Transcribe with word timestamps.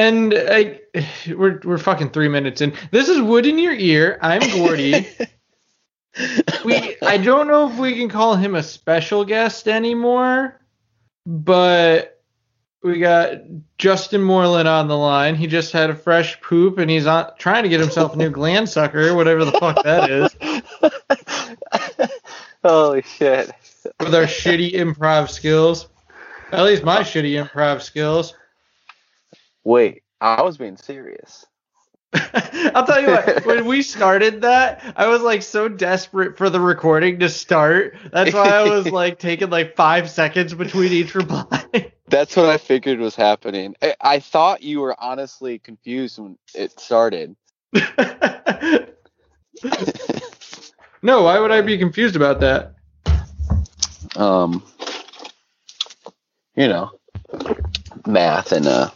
And 0.00 0.34
I, 0.34 0.80
we're 1.36 1.60
we're 1.62 1.76
fucking 1.76 2.10
three 2.10 2.28
minutes 2.28 2.62
in. 2.62 2.72
This 2.90 3.10
is 3.10 3.20
Wood 3.20 3.44
in 3.44 3.58
Your 3.58 3.74
Ear. 3.74 4.18
I'm 4.22 4.40
Gordy. 4.50 5.06
we 6.64 6.96
I 7.02 7.18
don't 7.18 7.48
know 7.48 7.70
if 7.70 7.76
we 7.76 7.94
can 7.94 8.08
call 8.08 8.34
him 8.34 8.54
a 8.54 8.62
special 8.62 9.26
guest 9.26 9.68
anymore, 9.68 10.58
but 11.26 12.18
we 12.82 12.98
got 12.98 13.42
Justin 13.76 14.22
Moreland 14.22 14.66
on 14.66 14.88
the 14.88 14.96
line. 14.96 15.34
He 15.34 15.46
just 15.46 15.70
had 15.70 15.90
a 15.90 15.94
fresh 15.94 16.40
poop 16.40 16.78
and 16.78 16.90
he's 16.90 17.06
on 17.06 17.32
trying 17.38 17.64
to 17.64 17.68
get 17.68 17.80
himself 17.80 18.14
a 18.14 18.16
new 18.16 18.30
gland 18.30 18.70
sucker, 18.70 19.14
whatever 19.14 19.44
the 19.44 19.52
fuck 19.52 19.82
that 19.84 20.10
is. 20.10 20.34
Holy 22.64 23.02
shit. 23.02 23.50
With 24.00 24.14
our 24.14 24.24
shitty 24.24 24.72
improv 24.72 25.28
skills. 25.28 25.88
At 26.52 26.64
least 26.64 26.84
my 26.84 27.00
shitty 27.00 27.44
improv 27.46 27.82
skills. 27.82 28.34
Wait, 29.70 30.02
I 30.20 30.42
was 30.42 30.58
being 30.58 30.76
serious. 30.76 31.46
I'll 32.12 32.84
tell 32.84 33.00
you 33.00 33.06
what, 33.06 33.46
when 33.46 33.66
we 33.66 33.82
started 33.82 34.42
that, 34.42 34.94
I 34.96 35.06
was 35.06 35.22
like 35.22 35.42
so 35.42 35.68
desperate 35.68 36.36
for 36.36 36.50
the 36.50 36.58
recording 36.58 37.20
to 37.20 37.28
start. 37.28 37.96
That's 38.10 38.34
why 38.34 38.48
I 38.48 38.64
was 38.64 38.90
like 38.90 39.18
taking 39.20 39.48
like 39.48 39.76
five 39.76 40.10
seconds 40.10 40.54
between 40.54 40.90
each 40.90 41.14
reply. 41.14 41.92
That's 42.08 42.34
what 42.34 42.46
I 42.46 42.58
figured 42.58 42.98
was 42.98 43.14
happening. 43.14 43.76
I, 43.80 43.94
I 44.00 44.18
thought 44.18 44.64
you 44.64 44.80
were 44.80 44.96
honestly 45.00 45.60
confused 45.60 46.18
when 46.18 46.36
it 46.52 46.80
started. 46.80 47.36
no, 51.00 51.22
why 51.22 51.38
would 51.38 51.52
I 51.52 51.60
be 51.60 51.78
confused 51.78 52.16
about 52.16 52.40
that? 52.40 52.74
Um, 54.16 54.64
you 56.56 56.66
know, 56.66 56.90
math 58.04 58.50
and 58.50 58.66
uh, 58.66 58.90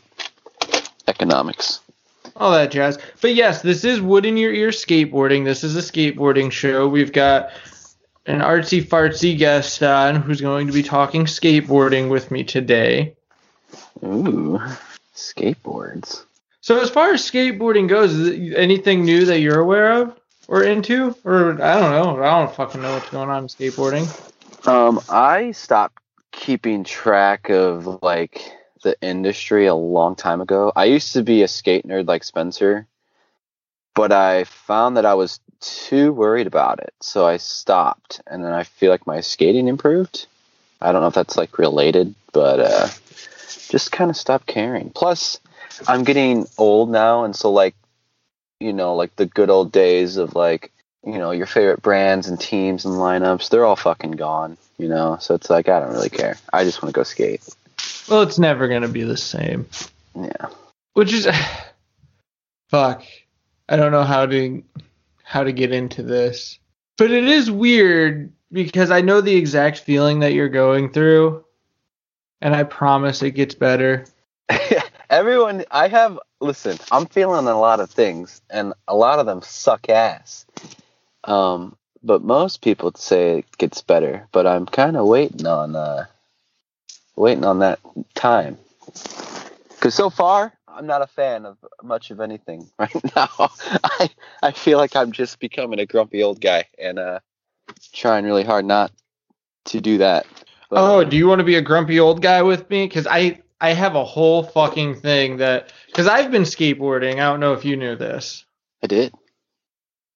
economics 1.08 1.80
all 2.36 2.52
that 2.52 2.70
jazz. 2.70 2.98
But 3.20 3.34
yes, 3.34 3.62
this 3.62 3.84
is 3.84 4.00
Wood 4.00 4.26
in 4.26 4.36
Your 4.36 4.52
Ear 4.52 4.70
Skateboarding. 4.70 5.44
This 5.44 5.64
is 5.64 5.76
a 5.76 5.80
skateboarding 5.80 6.50
show. 6.50 6.88
We've 6.88 7.12
got 7.12 7.50
an 8.26 8.40
artsy 8.40 8.82
fartsy 8.82 9.36
guest 9.36 9.82
on 9.82 10.16
who's 10.16 10.40
going 10.40 10.66
to 10.66 10.72
be 10.72 10.82
talking 10.82 11.24
skateboarding 11.24 12.08
with 12.08 12.30
me 12.30 12.44
today. 12.44 13.14
Ooh, 14.02 14.60
skateboards. 15.14 16.24
So 16.60 16.80
as 16.80 16.90
far 16.90 17.12
as 17.12 17.22
skateboarding 17.22 17.88
goes, 17.88 18.14
is 18.14 18.54
anything 18.54 19.04
new 19.04 19.26
that 19.26 19.40
you're 19.40 19.60
aware 19.60 19.92
of 19.92 20.18
or 20.48 20.62
into, 20.62 21.14
or 21.24 21.62
I 21.62 21.78
don't 21.78 21.90
know, 21.90 22.22
I 22.22 22.38
don't 22.40 22.54
fucking 22.54 22.80
know 22.80 22.94
what's 22.94 23.10
going 23.10 23.28
on 23.28 23.44
in 23.44 23.48
skateboarding. 23.48 24.08
Um, 24.66 25.00
I 25.10 25.52
stopped 25.52 25.98
keeping 26.32 26.84
track 26.84 27.50
of 27.50 28.02
like 28.02 28.50
the 28.84 28.96
industry 29.00 29.66
a 29.66 29.74
long 29.74 30.14
time 30.14 30.40
ago. 30.40 30.72
I 30.76 30.84
used 30.84 31.14
to 31.14 31.24
be 31.24 31.42
a 31.42 31.48
skate 31.48 31.86
nerd 31.86 32.06
like 32.06 32.22
Spencer, 32.22 32.86
but 33.94 34.12
I 34.12 34.44
found 34.44 34.96
that 34.96 35.06
I 35.06 35.14
was 35.14 35.40
too 35.60 36.12
worried 36.12 36.46
about 36.46 36.78
it, 36.78 36.94
so 37.00 37.26
I 37.26 37.38
stopped. 37.38 38.20
And 38.26 38.44
then 38.44 38.52
I 38.52 38.62
feel 38.62 38.90
like 38.90 39.06
my 39.06 39.20
skating 39.20 39.66
improved. 39.66 40.26
I 40.80 40.92
don't 40.92 41.00
know 41.00 41.08
if 41.08 41.14
that's 41.14 41.36
like 41.36 41.58
related, 41.58 42.14
but 42.32 42.60
uh, 42.60 42.88
just 43.70 43.90
kind 43.90 44.10
of 44.10 44.16
stopped 44.16 44.46
caring. 44.46 44.90
Plus, 44.90 45.40
I'm 45.88 46.04
getting 46.04 46.46
old 46.58 46.90
now, 46.90 47.24
and 47.24 47.34
so 47.34 47.50
like, 47.50 47.74
you 48.60 48.72
know, 48.72 48.94
like 48.94 49.16
the 49.16 49.26
good 49.26 49.50
old 49.50 49.72
days 49.72 50.16
of 50.16 50.34
like, 50.34 50.70
you 51.04 51.18
know, 51.18 51.32
your 51.32 51.46
favorite 51.46 51.82
brands 51.82 52.28
and 52.28 52.40
teams 52.40 52.84
and 52.84 52.94
lineups, 52.94 53.48
they're 53.48 53.64
all 53.64 53.76
fucking 53.76 54.12
gone. 54.12 54.56
You 54.76 54.88
know, 54.88 55.18
so 55.20 55.34
it's 55.34 55.48
like 55.48 55.68
I 55.68 55.80
don't 55.80 55.92
really 55.92 56.10
care. 56.10 56.36
I 56.52 56.64
just 56.64 56.82
want 56.82 56.92
to 56.92 56.98
go 56.98 57.04
skate. 57.04 57.42
Well, 58.08 58.22
it's 58.22 58.38
never 58.38 58.68
gonna 58.68 58.88
be 58.88 59.02
the 59.02 59.16
same. 59.16 59.66
Yeah. 60.14 60.48
Which 60.92 61.12
is 61.12 61.28
fuck. 62.68 63.02
I 63.68 63.76
don't 63.76 63.92
know 63.92 64.04
how 64.04 64.26
to 64.26 64.62
how 65.22 65.44
to 65.44 65.52
get 65.52 65.72
into 65.72 66.02
this. 66.02 66.58
But 66.96 67.10
it 67.10 67.24
is 67.24 67.50
weird 67.50 68.32
because 68.52 68.90
I 68.90 69.00
know 69.00 69.20
the 69.20 69.34
exact 69.34 69.78
feeling 69.78 70.20
that 70.20 70.32
you're 70.32 70.48
going 70.48 70.90
through 70.90 71.44
and 72.40 72.54
I 72.54 72.62
promise 72.62 73.22
it 73.22 73.32
gets 73.32 73.54
better. 73.54 74.04
Everyone 75.10 75.64
I 75.70 75.88
have 75.88 76.18
listen, 76.40 76.76
I'm 76.92 77.06
feeling 77.06 77.46
a 77.46 77.58
lot 77.58 77.80
of 77.80 77.90
things 77.90 78.42
and 78.50 78.74
a 78.86 78.94
lot 78.94 79.18
of 79.18 79.26
them 79.26 79.40
suck 79.42 79.88
ass. 79.88 80.46
Um 81.24 81.76
but 82.02 82.22
most 82.22 82.60
people 82.60 82.92
say 82.96 83.38
it 83.38 83.56
gets 83.56 83.80
better, 83.80 84.28
but 84.30 84.46
I'm 84.46 84.66
kind 84.66 84.96
of 84.96 85.06
waiting 85.06 85.46
on 85.46 85.74
uh 85.74 86.06
waiting 87.16 87.44
on 87.44 87.60
that 87.60 87.80
time. 88.14 88.58
Because 88.86 89.94
so 89.94 90.10
far, 90.10 90.52
I'm 90.68 90.86
not 90.86 91.02
a 91.02 91.06
fan 91.06 91.46
of 91.46 91.58
much 91.82 92.10
of 92.10 92.20
anything 92.20 92.68
right 92.78 93.14
now. 93.16 93.50
I 93.84 94.10
I 94.42 94.52
feel 94.52 94.78
like 94.78 94.96
I'm 94.96 95.12
just 95.12 95.38
becoming 95.38 95.78
a 95.78 95.86
grumpy 95.86 96.22
old 96.22 96.40
guy 96.40 96.64
and 96.78 96.98
uh, 96.98 97.20
trying 97.92 98.24
really 98.24 98.44
hard 98.44 98.64
not 98.64 98.92
to 99.66 99.80
do 99.80 99.98
that. 99.98 100.26
But, 100.70 100.78
oh, 100.80 101.04
do 101.04 101.16
you 101.16 101.26
want 101.26 101.40
to 101.40 101.44
be 101.44 101.56
a 101.56 101.62
grumpy 101.62 102.00
old 102.00 102.22
guy 102.22 102.42
with 102.42 102.68
me? 102.70 102.86
Because 102.86 103.06
I 103.06 103.42
I 103.60 103.72
have 103.72 103.94
a 103.94 104.04
whole 104.04 104.42
fucking 104.42 104.96
thing 104.96 105.38
that 105.38 105.72
because 105.86 106.06
I've 106.06 106.30
been 106.30 106.42
skateboarding. 106.42 107.14
I 107.14 107.30
don't 107.30 107.40
know 107.40 107.52
if 107.52 107.64
you 107.64 107.76
knew 107.76 107.96
this. 107.96 108.44
I 108.82 108.86
did. 108.86 109.14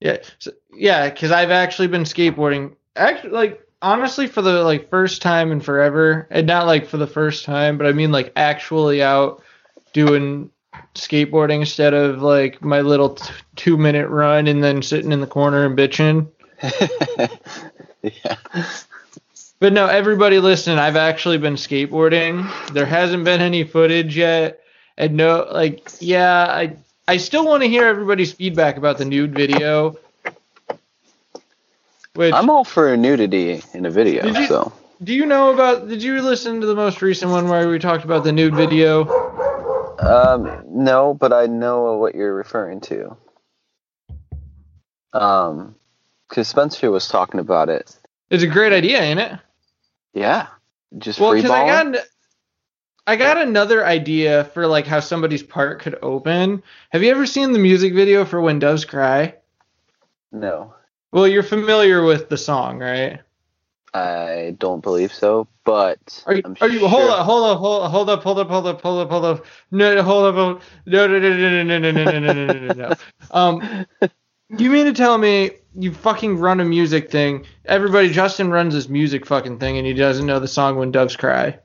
Yeah, 0.01 0.19
so, 0.39 0.53
yeah, 0.73 1.09
because 1.09 1.33
I've 1.33 1.51
actually 1.51 1.89
been 1.89 2.05
skateboarding. 2.05 2.77
Actually, 2.95 3.31
like 3.31 3.68
honestly 3.81 4.27
for 4.27 4.43
the 4.43 4.63
like 4.65 4.91
first 4.91 5.23
time 5.23 5.53
in 5.53 5.61
forever 5.61 6.27
and 6.31 6.47
not 6.47 6.67
like 6.67 6.87
for 6.87 6.97
the 6.97 7.07
first 7.07 7.45
time 7.45 7.79
but 7.79 7.87
i 7.87 7.93
mean 7.93 8.11
like 8.11 8.33
actually 8.37 9.03
out 9.03 9.43
doing 9.93 10.51
skateboarding 10.95 11.61
instead 11.61 11.95
of 11.95 12.23
like 12.23 12.63
my 12.63 12.81
little 12.81 13.11
t- 13.11 13.33
two 13.57 13.77
minute 13.77 14.09
run 14.09 14.47
and 14.47 14.63
then 14.63 14.83
sitting 14.83 15.13
in 15.13 15.21
the 15.21 15.27
corner 15.27 15.65
and 15.65 15.77
bitching. 15.79 16.29
Yeah. 18.01 18.37
But 19.59 19.73
no 19.73 19.87
everybody 19.87 20.39
listen 20.39 20.79
i've 20.79 20.95
actually 20.95 21.37
been 21.39 21.57
skateboarding. 21.57 22.49
There 22.73 22.87
hasn't 22.87 23.25
been 23.25 23.41
any 23.41 23.65
footage 23.65 24.17
yet. 24.17 24.61
And 24.97 25.17
no 25.17 25.49
like 25.53 25.91
yeah 25.99 26.47
i 26.49 26.77
i 27.09 27.17
still 27.17 27.45
want 27.45 27.65
to 27.65 27.69
hear 27.69 27.87
everybody's 27.87 28.33
feedback 28.33 28.77
about 28.77 28.99
the 28.99 29.05
nude 29.05 29.35
video 29.35 29.97
which 32.19 32.35
I'm 32.35 32.51
all 32.51 32.65
for 32.65 32.97
nudity 32.97 33.63
in 33.73 33.87
a 33.87 33.91
video. 33.91 34.27
You, 34.27 34.47
so 34.49 34.73
do 35.05 35.15
you 35.15 35.25
know 35.25 35.55
about? 35.55 35.87
Did 35.87 36.03
you 36.03 36.21
listen 36.21 36.61
to 36.61 36.67
the 36.67 36.75
most 36.75 37.01
recent 37.01 37.31
one 37.31 37.49
where 37.49 37.69
we 37.69 37.79
talked 37.79 38.05
about 38.05 38.25
the 38.25 38.33
nude 38.33 38.57
video? 38.57 39.07
Um, 40.01 40.65
no, 40.67 41.15
but 41.15 41.33
I 41.33 41.47
know 41.47 41.95
what 41.95 42.17
you're 42.17 42.35
referring 42.35 42.81
to. 42.83 43.17
Um, 45.13 45.77
because 46.29 46.49
Spencer 46.49 46.91
was 46.91 47.07
talking 47.07 47.39
about 47.39 47.69
it. 47.69 47.97
It's 48.31 48.43
a 48.43 48.49
great 48.49 48.73
idea, 48.73 49.01
ain't 49.01 49.21
it? 49.21 49.39
Yeah, 50.13 50.49
just 50.99 51.21
well, 51.21 51.35
because 51.35 51.53
I 51.53 51.67
got. 51.67 52.05
I 53.07 53.15
got 53.15 53.39
another 53.39 53.87
idea 53.87 54.45
for 54.53 54.67
like 54.67 54.89
how 54.89 54.99
somebody's 54.99 55.45
part 55.45 55.81
could 55.83 55.97
open. 56.03 56.65
Have 56.91 57.05
you 57.05 57.13
ever 57.13 57.27
seen 57.27 57.53
the 57.53 57.61
music 57.61 57.95
video 57.95 58.25
for 58.25 58.41
When 58.41 58.59
Doves 58.59 58.85
Cry? 58.85 59.37
No. 60.33 60.75
Well, 61.13 61.27
you're 61.27 61.43
familiar 61.43 62.05
with 62.05 62.29
the 62.29 62.37
song, 62.37 62.79
right? 62.79 63.21
I 63.95 64.55
don't 64.59 64.83
believe 64.83 65.13
so, 65.13 65.49
but 65.65 66.23
are 66.27 66.35
you? 66.35 66.43
are 66.61 66.69
you? 66.69 66.81
Sure. 66.81 66.89
Hold 66.89 67.11
up! 67.11 67.27
Hold 67.27 67.45
up! 67.45 67.59
Hold 67.59 67.81
up! 67.81 67.91
Hold 67.91 68.07
up! 68.07 68.23
Hold 68.23 68.39
up! 68.39 68.49
Hold 68.51 68.67
up! 68.67 68.83
Hold 68.83 69.01
up! 69.01 69.11
Hold 69.11 69.25
up! 69.25 69.47
No! 69.71 70.03
Hold 70.03 70.27
up! 70.27 70.63
No! 70.87 71.07
No! 71.07 71.19
No! 71.19 71.63
No! 71.63 71.63
No! 71.63 71.79
No! 71.79 71.91
No! 71.91 72.05
No! 72.05 72.19
No! 72.21 72.45
No! 72.45 72.75
No! 72.75 72.75
No! 72.75 72.95
Um, 73.31 73.87
you 74.57 74.71
mean 74.71 74.87
to 74.87 74.93
tell 74.93 75.17
me 75.19 75.53
you 75.75 75.93
fucking 75.93 76.39
run 76.39 76.61
a 76.61 76.65
music 76.65 77.11
thing? 77.11 77.47
Everybody, 77.65 78.11
Justin 78.11 78.51
runs 78.51 78.75
this 78.75 78.89
music 78.89 79.27
fucking 79.27 79.59
thing, 79.59 79.79
and 79.79 79.87
he 79.87 79.95
doesn't 79.95 80.27
know 80.27 80.41
the 80.41 80.49
song 80.49 80.77
"When 80.77 80.91
Doves 80.91 81.17
Cry." 81.17 81.59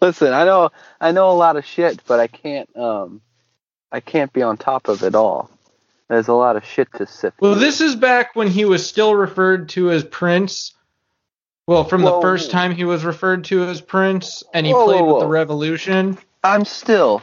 Listen, 0.00 0.32
I 0.34 0.44
know, 0.44 0.70
I 1.00 1.12
know 1.12 1.30
a 1.30 1.32
lot 1.32 1.56
of 1.56 1.64
shit, 1.64 2.02
but 2.06 2.20
I 2.20 2.26
can't, 2.26 2.74
um, 2.76 3.22
I 3.90 4.00
can't 4.00 4.32
be 4.32 4.42
on 4.42 4.58
top 4.58 4.88
of 4.88 5.02
it 5.02 5.14
all. 5.14 5.50
There's 6.08 6.28
a 6.28 6.34
lot 6.34 6.56
of 6.56 6.64
shit 6.64 6.88
to 6.94 7.06
sift. 7.06 7.40
Well, 7.40 7.56
this 7.56 7.80
is 7.80 7.96
back 7.96 8.36
when 8.36 8.48
he 8.48 8.64
was 8.64 8.86
still 8.86 9.14
referred 9.14 9.70
to 9.70 9.90
as 9.90 10.04
Prince. 10.04 10.72
Well, 11.66 11.82
from 11.84 12.02
whoa, 12.02 12.16
the 12.16 12.22
first 12.22 12.52
time 12.52 12.72
he 12.72 12.84
was 12.84 13.04
referred 13.04 13.44
to 13.44 13.64
as 13.64 13.80
Prince, 13.80 14.44
and 14.54 14.64
he 14.64 14.72
whoa, 14.72 14.84
played 14.84 15.00
whoa, 15.00 15.14
with 15.14 15.22
the 15.22 15.28
Revolution. 15.28 16.16
I'm 16.44 16.64
still. 16.64 17.22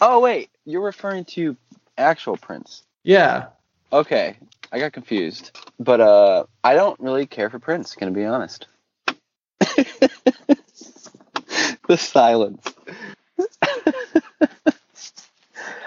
Oh 0.00 0.20
wait, 0.20 0.50
you're 0.64 0.82
referring 0.82 1.24
to 1.26 1.56
actual 1.98 2.36
Prince. 2.36 2.84
Yeah. 3.02 3.46
Okay, 3.92 4.36
I 4.70 4.78
got 4.78 4.92
confused, 4.92 5.58
but 5.80 6.00
uh, 6.00 6.44
I 6.62 6.74
don't 6.74 6.98
really 7.00 7.26
care 7.26 7.50
for 7.50 7.58
Prince. 7.58 7.96
Gonna 7.96 8.12
be 8.12 8.24
honest. 8.24 8.68
the 11.88 11.96
silence. 11.96 12.71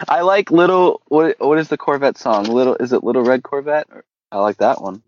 I 0.07 0.21
like 0.21 0.51
little. 0.51 1.01
What 1.07 1.35
what 1.39 1.57
is 1.57 1.69
the 1.69 1.77
Corvette 1.77 2.17
song? 2.17 2.45
Little 2.45 2.75
is 2.75 2.93
it 2.93 3.03
Little 3.03 3.23
Red 3.23 3.43
Corvette? 3.43 3.87
I 4.31 4.39
like 4.39 4.57
that 4.57 4.81
one. 4.81 5.03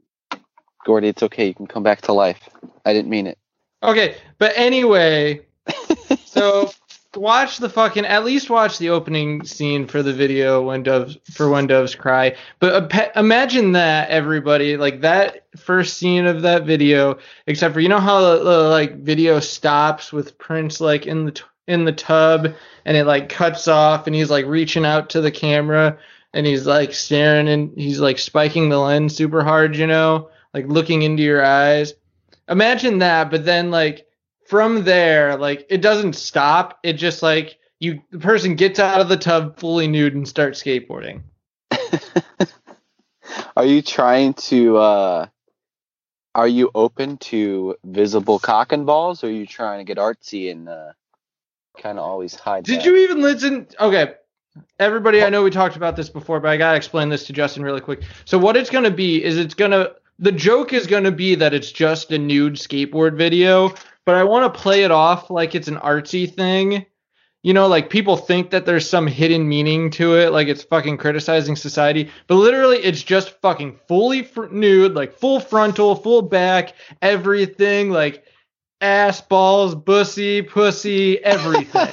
Gordy, 0.86 1.10
it's 1.10 1.24
okay. 1.24 1.48
You 1.48 1.54
can 1.54 1.68
come 1.68 1.84
back 1.84 2.02
to 2.04 2.14
life. 2.14 2.50
I 2.86 2.94
didn't 2.94 3.10
mean 3.10 3.28
it. 3.28 3.38
Okay, 3.84 4.16
but 4.38 4.54
anyway, 4.56 5.46
so 6.26 6.72
watch 7.18 7.58
the 7.58 7.70
fucking 7.70 8.06
at 8.06 8.24
least 8.24 8.50
watch 8.50 8.78
the 8.78 8.90
opening 8.90 9.44
scene 9.44 9.88
for 9.88 10.04
the 10.04 10.14
video 10.14 10.62
when 10.62 10.84
doves 10.84 11.18
for 11.32 11.50
when 11.50 11.68
doves 11.68 11.96
cry. 11.96 12.36
But 12.60 12.92
imagine 13.16 13.74
that 13.74 14.10
everybody 14.10 14.78
like 14.78 15.02
that 15.02 15.46
first 15.58 15.98
scene 15.98 16.26
of 16.26 16.42
that 16.44 16.66
video, 16.66 17.18
except 17.48 17.74
for 17.74 17.80
you 17.80 17.90
know 17.90 18.00
how 18.00 18.22
the, 18.22 18.44
the 18.44 18.62
like 18.70 18.98
video 18.98 19.40
stops 19.40 20.14
with 20.14 20.38
Prince 20.38 20.80
like 20.80 21.06
in 21.06 21.26
the 21.26 21.42
in 21.68 21.86
the 21.86 21.92
tub 21.92 22.54
and 22.86 22.98
it 22.98 23.06
like 23.06 23.30
cuts 23.30 23.68
off 23.68 24.08
and 24.08 24.16
he's 24.16 24.32
like 24.32 24.46
reaching 24.46 24.86
out 24.86 25.10
to 25.10 25.22
the 25.22 25.32
camera 25.32 25.98
and 26.34 26.46
he's 26.46 26.66
like 26.66 26.94
staring 26.94 27.48
and 27.48 27.78
he's 27.78 28.00
like 28.00 28.20
spiking 28.20 28.70
the 28.70 28.80
lens 28.80 29.16
super 29.16 29.44
hard, 29.44 29.76
you 29.76 29.88
know, 29.88 30.30
like 30.54 30.68
looking 30.68 31.02
into 31.02 31.24
your 31.24 31.44
eyes. 31.44 31.94
Imagine 32.50 33.00
that, 33.00 33.30
but 33.30 33.46
then 33.46 33.72
like 33.72 34.08
from 34.46 34.84
there, 34.86 35.38
like 35.38 35.66
it 35.70 35.82
doesn't 35.82 36.14
stop. 36.14 36.80
It 36.84 36.94
just 36.94 37.22
like 37.22 37.58
you 37.80 38.02
the 38.12 38.20
person 38.20 38.56
gets 38.56 38.80
out 38.80 39.02
of 39.02 39.10
the 39.10 39.18
tub 39.18 39.60
fully 39.60 39.88
nude 39.88 40.16
and 40.16 40.28
starts 40.28 40.64
skateboarding. 40.64 41.22
are 43.58 43.66
you 43.66 43.82
trying 43.82 44.34
to 44.36 44.78
uh 44.78 45.26
are 46.34 46.48
you 46.48 46.72
open 46.76 47.18
to 47.18 47.76
visible 47.84 48.40
cock 48.40 48.72
and 48.72 48.86
balls 48.86 49.24
or 49.24 49.28
are 49.28 49.32
you 49.32 49.46
trying 49.46 49.80
to 49.80 49.84
get 49.84 49.98
artsy 49.98 50.50
and 50.52 50.70
uh 50.70 50.92
kind 51.78 51.98
of 52.00 52.06
always 52.06 52.36
hide 52.36 52.64
Did 52.66 52.80
that? 52.80 52.86
you 52.86 52.96
even 52.98 53.22
listen 53.22 53.68
okay. 53.80 54.14
Everybody, 54.80 55.24
I 55.24 55.30
know 55.30 55.44
we 55.44 55.52
talked 55.52 55.76
about 55.76 55.96
this 55.96 56.10
before, 56.10 56.40
but 56.40 56.50
I 56.50 56.58
gotta 56.58 56.78
explain 56.78 57.10
this 57.10 57.26
to 57.28 57.34
Justin 57.34 57.62
really 57.64 57.82
quick. 57.82 58.02
So 58.26 58.38
what 58.40 58.58
it's 58.58 58.70
gonna 58.72 58.90
be 58.92 59.24
is 59.24 59.38
it's 59.38 59.54
gonna 59.54 59.92
the 60.20 60.32
joke 60.32 60.74
is 60.74 60.88
gonna 60.88 61.12
be 61.12 61.36
that 61.36 61.54
it's 61.54 61.72
just 61.72 62.12
a 62.12 62.18
nude 62.18 62.56
skateboard 62.56 63.16
video, 63.18 63.74
but 64.06 64.16
I 64.16 64.24
want 64.24 64.52
to 64.52 64.60
play 64.60 64.84
it 64.84 64.92
off 64.92 65.30
like 65.30 65.54
it's 65.54 65.68
an 65.68 65.78
artsy 65.78 66.32
thing. 66.32 66.86
You 67.44 67.54
know, 67.54 67.68
like 67.68 67.90
people 67.92 68.18
think 68.18 68.50
that 68.50 68.66
there's 68.66 68.90
some 68.90 69.06
hidden 69.06 69.48
meaning 69.48 69.92
to 69.92 70.18
it, 70.18 70.32
like 70.32 70.48
it's 70.48 70.64
fucking 70.64 70.98
criticizing 70.98 71.56
society, 71.56 72.10
but 72.26 72.36
literally 72.36 72.78
it's 72.78 73.04
just 73.04 73.40
fucking 73.42 73.80
fully 73.88 74.24
fr- 74.24 74.48
nude, 74.48 74.96
like 74.96 75.14
full 75.14 75.40
frontal, 75.40 75.96
full 75.96 76.24
back, 76.24 76.74
everything, 77.02 77.92
like 77.92 78.26
ass, 78.82 79.22
balls, 79.22 79.76
bussy, 79.76 80.42
pussy, 80.42 81.24
everything. 81.24 81.92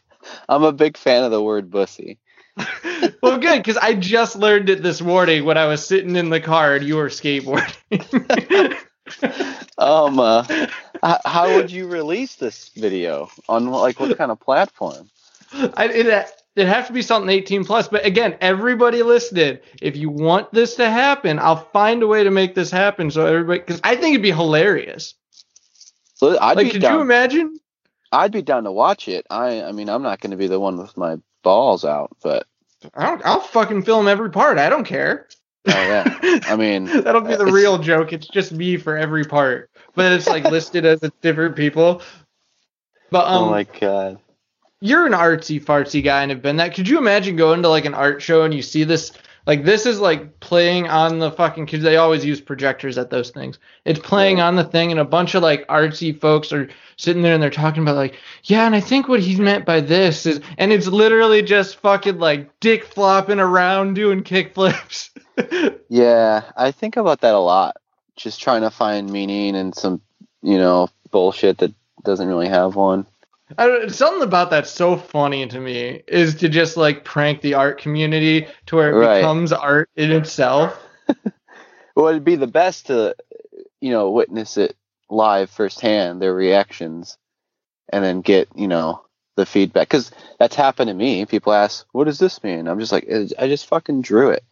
I'm 0.50 0.63
a 0.63 0.71
big 0.71 0.98
fan 0.98 1.24
of 1.24 1.31
the 1.31 1.42
word 1.42 1.69
bussy. 1.69 2.19
well, 3.21 3.39
good, 3.39 3.57
because 3.57 3.77
I 3.77 3.95
just 3.95 4.36
learned 4.36 4.69
it 4.69 4.83
this 4.83 5.01
morning 5.01 5.45
when 5.45 5.57
I 5.57 5.65
was 5.65 5.86
sitting 5.86 6.15
in 6.15 6.30
the 6.30 6.39
car 6.39 6.75
and 6.75 6.86
you 6.86 6.98
were 6.98 7.10
skateboarding. 7.10 8.77
um, 9.77 10.19
uh, 10.19 10.45
how 11.25 11.56
would 11.56 11.71
you 11.71 11.88
release 11.88 12.36
this 12.36 12.69
video 12.69 13.30
on 13.50 13.69
like 13.71 14.00
what 14.00 14.18
kind 14.18 14.31
of 14.31 14.39
platform? 14.39 15.10
I, 15.51 15.88
it 15.88 16.43
it 16.55 16.67
have 16.67 16.88
to 16.88 16.94
be 16.94 17.01
something 17.01 17.29
18 17.29 17.65
plus. 17.65 17.88
But 17.88 18.05
again, 18.05 18.38
everybody 18.41 19.03
listed. 19.03 19.61
if 19.81 19.95
you 19.95 20.09
want 20.09 20.51
this 20.53 20.75
to 20.75 20.89
happen, 20.89 21.39
I'll 21.39 21.67
find 21.71 22.03
a 22.03 22.07
way 22.07 22.23
to 22.23 22.31
make 22.31 22.55
this 22.55 22.69
happen. 22.71 23.09
So 23.11 23.25
everybody, 23.25 23.59
because 23.59 23.81
I 23.83 23.95
think 23.95 24.13
it'd 24.13 24.21
be 24.21 24.31
hilarious. 24.31 25.15
So 26.15 26.38
I'd 26.39 26.57
like, 26.57 26.67
be 26.67 26.71
could 26.71 26.81
down, 26.81 26.95
you 26.95 27.01
imagine? 27.01 27.59
I'd 28.11 28.31
be 28.31 28.41
down 28.41 28.65
to 28.65 28.71
watch 28.71 29.07
it. 29.07 29.25
I, 29.29 29.63
I 29.63 29.71
mean, 29.71 29.89
I'm 29.89 30.03
not 30.03 30.19
going 30.19 30.31
to 30.31 30.38
be 30.38 30.47
the 30.47 30.59
one 30.59 30.77
with 30.77 30.95
my 30.95 31.17
balls 31.44 31.83
out, 31.83 32.15
but 32.21 32.45
I 32.94 33.07
don't, 33.07 33.25
I'll 33.25 33.39
fucking 33.39 33.83
film 33.83 34.07
every 34.07 34.29
part. 34.29 34.57
I 34.57 34.69
don't 34.69 34.85
care. 34.85 35.27
Oh 35.67 35.71
yeah. 35.71 36.17
I 36.47 36.55
mean, 36.55 36.85
that'll 36.85 37.21
be 37.21 37.35
the 37.35 37.45
real 37.45 37.77
joke. 37.77 38.13
It's 38.13 38.27
just 38.27 38.51
me 38.51 38.77
for 38.77 38.97
every 38.97 39.23
part, 39.23 39.69
but 39.95 40.11
it's 40.11 40.27
like 40.27 40.44
listed 40.44 40.85
as 40.85 41.00
different 41.21 41.55
people. 41.55 42.01
But 43.11 43.27
um, 43.27 43.44
oh 43.44 43.50
my 43.50 43.63
god, 43.63 44.19
you're 44.83 45.06
an 45.06 45.13
artsy 45.13 45.63
fartsy 45.63 46.03
guy 46.03 46.24
and 46.24 46.30
have 46.30 46.41
been 46.41 46.57
that. 46.57 46.75
Could 46.75 46.89
you 46.89 46.97
imagine 46.97 47.38
going 47.38 47.62
to 47.62 47.69
like 47.69 47.85
an 47.85 47.94
art 47.94 48.21
show 48.21 48.44
and 48.44 48.53
you 48.53 48.62
see 48.62 48.83
this? 48.83 49.13
Like 49.47 49.63
this 49.63 49.85
is 49.85 50.01
like 50.01 50.41
playing 50.41 50.89
on 50.89 51.19
the 51.19 51.31
fucking 51.31 51.63
because 51.63 51.83
they 51.83 51.95
always 51.95 52.25
use 52.25 52.41
projectors 52.41 52.97
at 52.97 53.09
those 53.09 53.30
things. 53.30 53.59
It's 53.85 54.00
playing 54.00 54.41
on 54.41 54.57
the 54.57 54.63
thing 54.65 54.91
and 54.91 55.00
a 55.00 55.06
bunch 55.06 55.35
of 55.35 55.41
like 55.41 55.65
artsy 55.68 56.19
folks 56.19 56.51
are 56.51 56.68
sitting 56.97 57.21
there 57.21 57.33
and 57.33 57.41
they're 57.41 57.50
talking 57.50 57.81
about 57.81 57.95
like 57.95 58.19
yeah 58.44 58.65
and 58.65 58.75
I 58.75 58.81
think 58.81 59.07
what 59.07 59.21
he 59.21 59.38
meant 59.38 59.65
by 59.65 59.80
this 59.80 60.25
is 60.25 60.41
and 60.57 60.74
it's 60.74 60.88
literally 60.88 61.41
just 61.41 61.77
fucking 61.77 62.19
like 62.19 62.59
dick 62.59 62.83
flopping 62.83 63.39
around 63.39 63.94
doing 63.94 64.21
kick 64.21 64.53
flips. 64.53 65.12
yeah, 65.88 66.44
I 66.57 66.71
think 66.71 66.97
about 66.97 67.21
that 67.21 67.36
a 67.36 67.39
lot. 67.39 67.77
Just 68.18 68.41
trying 68.41 68.62
to 68.62 68.69
find 68.69 69.09
meaning 69.09 69.56
in 69.56 69.71
some, 69.71 70.01
you 70.41 70.57
know, 70.57 70.89
bullshit 71.09 71.59
that 71.59 71.74
doesn't 72.03 72.27
really 72.27 72.50
have 72.50 72.75
one. 72.75 73.06
I, 73.57 73.88
something 73.88 74.24
about 74.24 74.50
that's 74.50 74.72
so 74.72 74.98
funny 74.98 75.48
to 75.48 75.60
me 75.60 76.01
is 76.07 76.36
to 76.36 76.50
just 76.50 76.78
like 76.78 77.04
prank 77.04 77.42
the 77.42 77.54
art 77.56 77.80
community 77.80 78.48
to 78.68 78.75
where 78.75 78.90
it 78.92 78.95
Right. 78.95 79.18
becomes 79.19 79.51
art 79.51 79.90
in 79.95 80.12
itself. 80.12 80.80
Well, 81.95 82.07
it'd 82.07 82.24
be 82.24 82.38
the 82.38 82.48
best 82.48 82.88
to, 82.88 83.16
you 83.80 83.92
know, 83.92 84.10
witness 84.10 84.57
it 84.57 84.75
live 85.12 85.51
firsthand, 85.51 86.19
their 86.22 86.34
reactions, 86.34 87.19
and 87.90 88.04
then 88.04 88.22
get, 88.22 88.48
you 88.56 88.68
know, 88.68 89.04
the 89.36 89.46
feedback. 89.46 89.89
Because 89.89 90.10
that's 90.39 90.56
happened 90.56 90.88
to 90.88 90.96
me. 90.96 91.25
People 91.28 91.54
ask, 91.54 91.86
"What 91.92 92.06
does 92.06 92.18
this 92.18 92.44
mean?" 92.44 92.68
I'm 92.68 92.80
just 92.80 92.92
like, 92.92 93.07
"I 93.38 93.48
just 93.48 93.68
fucking 93.68 94.01
drew 94.01 94.31
it." 94.31 94.44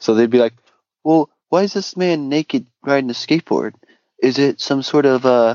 So 0.00 0.14
they'd 0.14 0.28
be 0.28 0.40
like, 0.40 0.54
"Well, 1.04 1.30
why 1.50 1.62
is 1.62 1.72
this 1.72 1.96
man 1.96 2.28
naked 2.28 2.66
riding 2.82 3.10
a 3.10 3.12
skateboard? 3.12 3.74
Is 4.20 4.40
it 4.40 4.60
some 4.60 4.82
sort 4.82 5.06
of, 5.06 5.24
uh, 5.24 5.54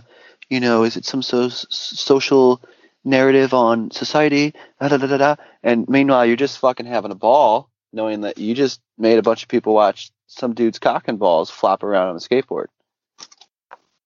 you 0.49 0.61
know, 0.61 0.83
is 0.85 0.95
it 0.95 1.03
some 1.03 1.21
so- 1.21 1.49
social 1.49 2.61
narrative 3.03 3.53
on 3.53 3.91
society?" 3.91 4.53
Da, 4.79 4.89
da, 4.89 4.97
da, 4.97 5.07
da, 5.07 5.17
da. 5.17 5.35
And 5.61 5.87
meanwhile, 5.87 6.25
you're 6.25 6.35
just 6.35 6.59
fucking 6.59 6.85
having 6.85 7.11
a 7.11 7.15
ball, 7.15 7.69
knowing 7.91 8.21
that 8.21 8.37
you 8.37 8.53
just 8.55 8.81
made 8.97 9.17
a 9.17 9.23
bunch 9.23 9.43
of 9.43 9.49
people 9.49 9.73
watch 9.73 10.11
some 10.27 10.53
dude's 10.53 10.79
cock 10.79 11.07
and 11.07 11.19
balls 11.19 11.49
flop 11.49 11.83
around 11.83 12.09
on 12.09 12.15
a 12.15 12.19
skateboard. 12.19 12.67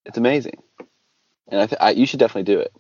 It's 0.06 0.18
amazing, 0.18 0.62
and 1.48 1.62
I, 1.62 1.66
th- 1.68 1.82
I 1.82 1.90
you 1.92 2.06
should 2.06 2.20
definitely 2.20 2.54
do 2.54 2.60
it. 2.60 2.72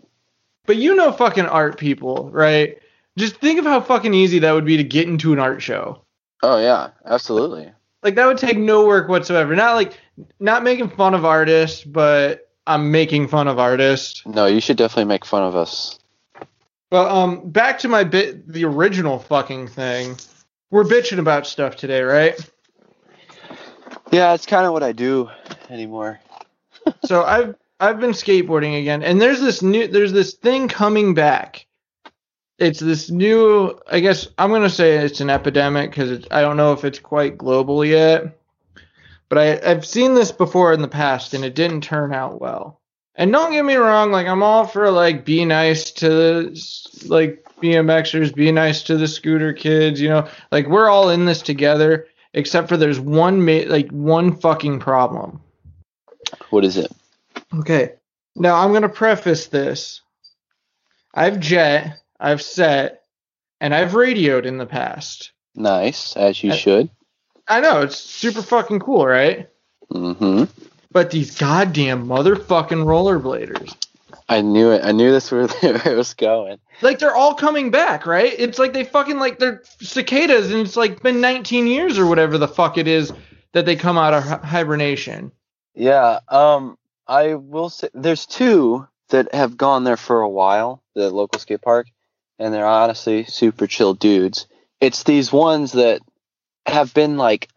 But 0.65 0.77
you 0.77 0.95
know 0.95 1.11
fucking 1.11 1.45
art 1.45 1.77
people, 1.77 2.29
right? 2.31 2.77
Just 3.17 3.37
think 3.37 3.57
of 3.57 3.65
how 3.65 3.81
fucking 3.81 4.13
easy 4.13 4.39
that 4.39 4.51
would 4.51 4.65
be 4.65 4.77
to 4.77 4.83
get 4.83 5.07
into 5.07 5.33
an 5.33 5.39
art 5.39 5.61
show. 5.61 6.03
Oh 6.43 6.59
yeah, 6.59 6.91
absolutely. 7.05 7.71
Like 8.03 8.15
that 8.15 8.27
would 8.27 8.37
take 8.37 8.57
no 8.57 8.85
work 8.85 9.09
whatsoever. 9.09 9.55
Not 9.55 9.75
like 9.75 9.99
not 10.39 10.63
making 10.63 10.89
fun 10.89 11.13
of 11.13 11.25
artists, 11.25 11.83
but 11.83 12.49
I'm 12.67 12.91
making 12.91 13.27
fun 13.27 13.47
of 13.47 13.59
artists. 13.59 14.23
No, 14.25 14.45
you 14.45 14.61
should 14.61 14.77
definitely 14.77 15.05
make 15.05 15.25
fun 15.25 15.43
of 15.43 15.55
us. 15.55 15.99
Well, 16.91 17.09
um, 17.09 17.49
back 17.49 17.79
to 17.79 17.89
my 17.89 18.03
bit, 18.05 18.47
the 18.47 18.63
original 18.63 19.19
fucking 19.19 19.67
thing. 19.67 20.17
We're 20.71 20.85
bitching 20.85 21.19
about 21.19 21.45
stuff 21.45 21.75
today, 21.75 22.01
right? 22.01 22.39
Yeah, 24.11 24.33
it's 24.33 24.45
kind 24.45 24.65
of 24.65 24.71
what 24.71 24.83
I 24.83 24.93
do 24.93 25.29
anymore. 25.69 26.19
so 27.05 27.23
I've 27.23 27.55
I've 27.79 27.99
been 27.99 28.11
skateboarding 28.11 28.79
again, 28.79 29.03
and 29.03 29.21
there's 29.21 29.41
this 29.41 29.61
new 29.61 29.87
there's 29.87 30.13
this 30.13 30.33
thing 30.33 30.69
coming 30.69 31.13
back. 31.13 31.65
It's 32.57 32.79
this 32.79 33.09
new. 33.09 33.77
I 33.91 33.99
guess 33.99 34.27
I'm 34.37 34.51
gonna 34.51 34.69
say 34.69 34.97
it's 34.97 35.19
an 35.19 35.29
epidemic 35.29 35.91
because 35.91 36.25
I 36.31 36.41
don't 36.41 36.57
know 36.57 36.71
if 36.71 36.85
it's 36.85 36.99
quite 36.99 37.37
global 37.37 37.83
yet. 37.83 38.37
But 39.27 39.37
I 39.37 39.71
I've 39.71 39.85
seen 39.85 40.15
this 40.15 40.31
before 40.31 40.71
in 40.71 40.81
the 40.81 40.87
past, 40.87 41.33
and 41.33 41.43
it 41.43 41.53
didn't 41.53 41.81
turn 41.81 42.13
out 42.13 42.39
well. 42.39 42.79
And 43.17 43.31
don't 43.31 43.51
get 43.51 43.65
me 43.65 43.75
wrong, 43.75 44.11
like 44.11 44.27
I'm 44.27 44.43
all 44.43 44.67
for 44.67 44.91
like 44.91 45.25
be 45.25 45.43
nice 45.43 45.91
to 45.91 46.09
the, 46.09 47.05
like 47.07 47.43
BMXers, 47.61 48.33
be 48.33 48.51
nice 48.51 48.83
to 48.83 48.97
the 48.97 49.07
scooter 49.07 49.53
kids, 49.53 49.99
you 49.99 50.07
know, 50.09 50.27
like 50.51 50.67
we're 50.67 50.89
all 50.89 51.09
in 51.09 51.25
this 51.25 51.41
together. 51.41 52.07
Except 52.33 52.69
for 52.69 52.77
there's 52.77 52.99
one 52.99 53.43
ma- 53.43 53.63
like 53.67 53.89
one 53.89 54.35
fucking 54.35 54.79
problem. 54.79 55.41
What 56.51 56.63
is 56.63 56.77
it? 56.77 56.91
Okay. 57.55 57.93
Now 58.35 58.57
I'm 58.57 58.73
gonna 58.73 58.89
preface 58.89 59.47
this. 59.47 60.01
I've 61.15 61.39
jet, 61.39 61.99
I've 62.19 62.43
set, 62.43 63.01
and 63.59 63.73
I've 63.73 63.95
radioed 63.95 64.45
in 64.45 64.59
the 64.59 64.67
past. 64.67 65.31
Nice, 65.55 66.15
as 66.15 66.43
you 66.43 66.51
I- 66.51 66.55
should. 66.55 66.89
I 67.47 67.61
know 67.61 67.81
it's 67.81 67.95
super 67.95 68.41
fucking 68.43 68.81
cool, 68.81 69.07
right? 69.07 69.49
Mm-hmm. 69.91 70.43
But 70.97 71.11
these 71.11 71.37
goddamn 71.37 72.07
motherfucking 72.07 72.83
rollerbladers, 72.83 73.75
I 74.27 74.41
knew 74.41 74.71
it. 74.71 74.83
I 74.83 74.93
knew 74.93 75.11
this 75.11 75.31
where 75.31 75.47
it 75.61 75.95
was 75.95 76.15
going. 76.15 76.57
like 76.81 76.97
they're 76.97 77.15
all 77.15 77.35
coming 77.35 77.69
back, 77.69 78.07
right? 78.07 78.33
It's 78.35 78.57
like 78.57 78.73
they 78.73 78.83
fucking 78.83 79.19
like 79.19 79.37
they're 79.37 79.61
cicadas, 79.79 80.51
and 80.51 80.61
it's 80.61 80.75
like 80.75 81.03
been 81.03 81.21
19 81.21 81.67
years 81.67 81.99
or 81.99 82.07
whatever 82.07 82.39
the 82.39 82.47
fuck 82.47 82.79
it 82.79 82.87
is 82.87 83.13
that 83.53 83.67
they 83.67 83.75
come 83.75 83.95
out 83.95 84.15
of 84.15 84.23
hibernation. 84.41 85.31
Yeah. 85.75 86.21
Um. 86.29 86.79
I 87.07 87.35
will 87.35 87.69
say 87.69 87.89
there's 87.93 88.25
two 88.25 88.87
that 89.09 89.35
have 89.35 89.55
gone 89.55 89.83
there 89.83 89.97
for 89.97 90.21
a 90.21 90.29
while. 90.29 90.81
The 90.95 91.11
local 91.11 91.39
skate 91.39 91.61
park, 91.61 91.85
and 92.39 92.51
they're 92.51 92.65
honestly 92.65 93.25
super 93.25 93.67
chill 93.67 93.93
dudes. 93.93 94.47
It's 94.81 95.03
these 95.03 95.31
ones 95.31 95.73
that 95.73 96.01
have 96.65 96.91
been 96.95 97.17
like 97.17 97.49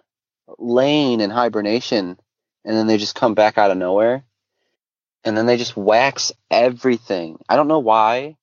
laying 0.58 1.22
in 1.22 1.30
hibernation, 1.30 2.18
and 2.64 2.76
then 2.76 2.86
they 2.86 2.98
just 2.98 3.14
come 3.14 3.34
back 3.34 3.58
out 3.58 3.70
of 3.70 3.76
nowhere, 3.78 4.24
and 5.24 5.36
then 5.36 5.46
they 5.46 5.56
just 5.56 5.76
wax 5.76 6.32
everything. 6.50 7.38
I 7.48 7.56
don't 7.56 7.68
know 7.68 7.78
why. 7.80 8.36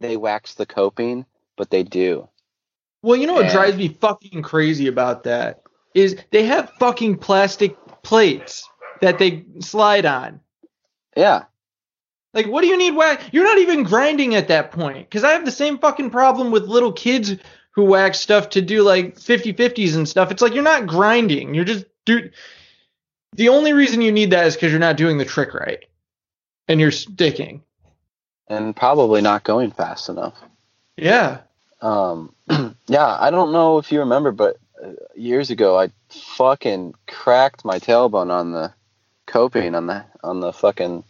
they 0.00 0.16
wax 0.16 0.54
the 0.54 0.66
coping, 0.66 1.24
but 1.56 1.70
they 1.70 1.84
do. 1.84 2.28
Well, 3.02 3.14
you 3.14 3.28
know 3.28 3.34
what 3.34 3.44
And- 3.44 3.52
drives 3.52 3.76
me 3.76 3.86
fucking 3.88 4.42
crazy 4.42 4.88
about 4.88 5.22
that 5.24 5.62
is 5.94 6.16
they 6.32 6.44
have 6.46 6.72
fucking 6.80 7.18
plastic 7.18 7.76
plates 8.02 8.68
that 9.00 9.20
they 9.20 9.44
slide 9.60 10.04
on. 10.04 10.40
Yeah. 11.16 11.44
Like, 12.34 12.46
what 12.48 12.62
do 12.62 12.66
you 12.66 12.76
need 12.78 12.96
wax? 12.96 13.22
You're 13.30 13.44
not 13.44 13.58
even 13.58 13.84
grinding 13.84 14.34
at 14.34 14.48
that 14.48 14.72
point. 14.72 15.08
Because 15.08 15.22
I 15.22 15.32
have 15.34 15.44
the 15.44 15.50
same 15.52 15.78
fucking 15.78 16.10
problem 16.10 16.50
with 16.50 16.64
little 16.64 16.92
kids 16.92 17.36
who 17.72 17.84
wax 17.84 18.18
stuff 18.18 18.48
to 18.50 18.60
do 18.60 18.82
like 18.82 19.16
50 19.18 19.52
50s 19.52 19.94
and 19.94 20.08
stuff. 20.08 20.32
It's 20.32 20.42
like 20.42 20.52
you're 20.54 20.64
not 20.64 20.86
grinding. 20.88 21.54
You're 21.54 21.64
just 21.64 21.84
do. 22.06 22.28
The 23.34 23.48
only 23.48 23.72
reason 23.72 24.02
you 24.02 24.12
need 24.12 24.30
that 24.30 24.46
is 24.46 24.54
because 24.54 24.70
you're 24.72 24.80
not 24.80 24.96
doing 24.96 25.18
the 25.18 25.24
trick 25.24 25.54
right, 25.54 25.84
and 26.68 26.80
you're 26.80 26.90
sticking. 26.90 27.62
And 28.48 28.76
probably 28.76 29.22
not 29.22 29.44
going 29.44 29.70
fast 29.70 30.08
enough. 30.10 30.38
Yeah. 30.96 31.40
Um, 31.80 32.34
yeah, 32.86 33.16
I 33.18 33.30
don't 33.30 33.52
know 33.52 33.78
if 33.78 33.90
you 33.90 34.00
remember, 34.00 34.32
but 34.32 34.58
uh, 34.82 34.92
years 35.14 35.50
ago 35.50 35.78
I 35.78 35.90
fucking 36.10 36.94
cracked 37.06 37.64
my 37.64 37.78
tailbone 37.78 38.30
on 38.30 38.52
the 38.52 38.74
coping 39.26 39.74
on 39.74 39.86
the 39.86 40.04
on 40.22 40.40
the 40.40 40.52
fucking 40.52 41.04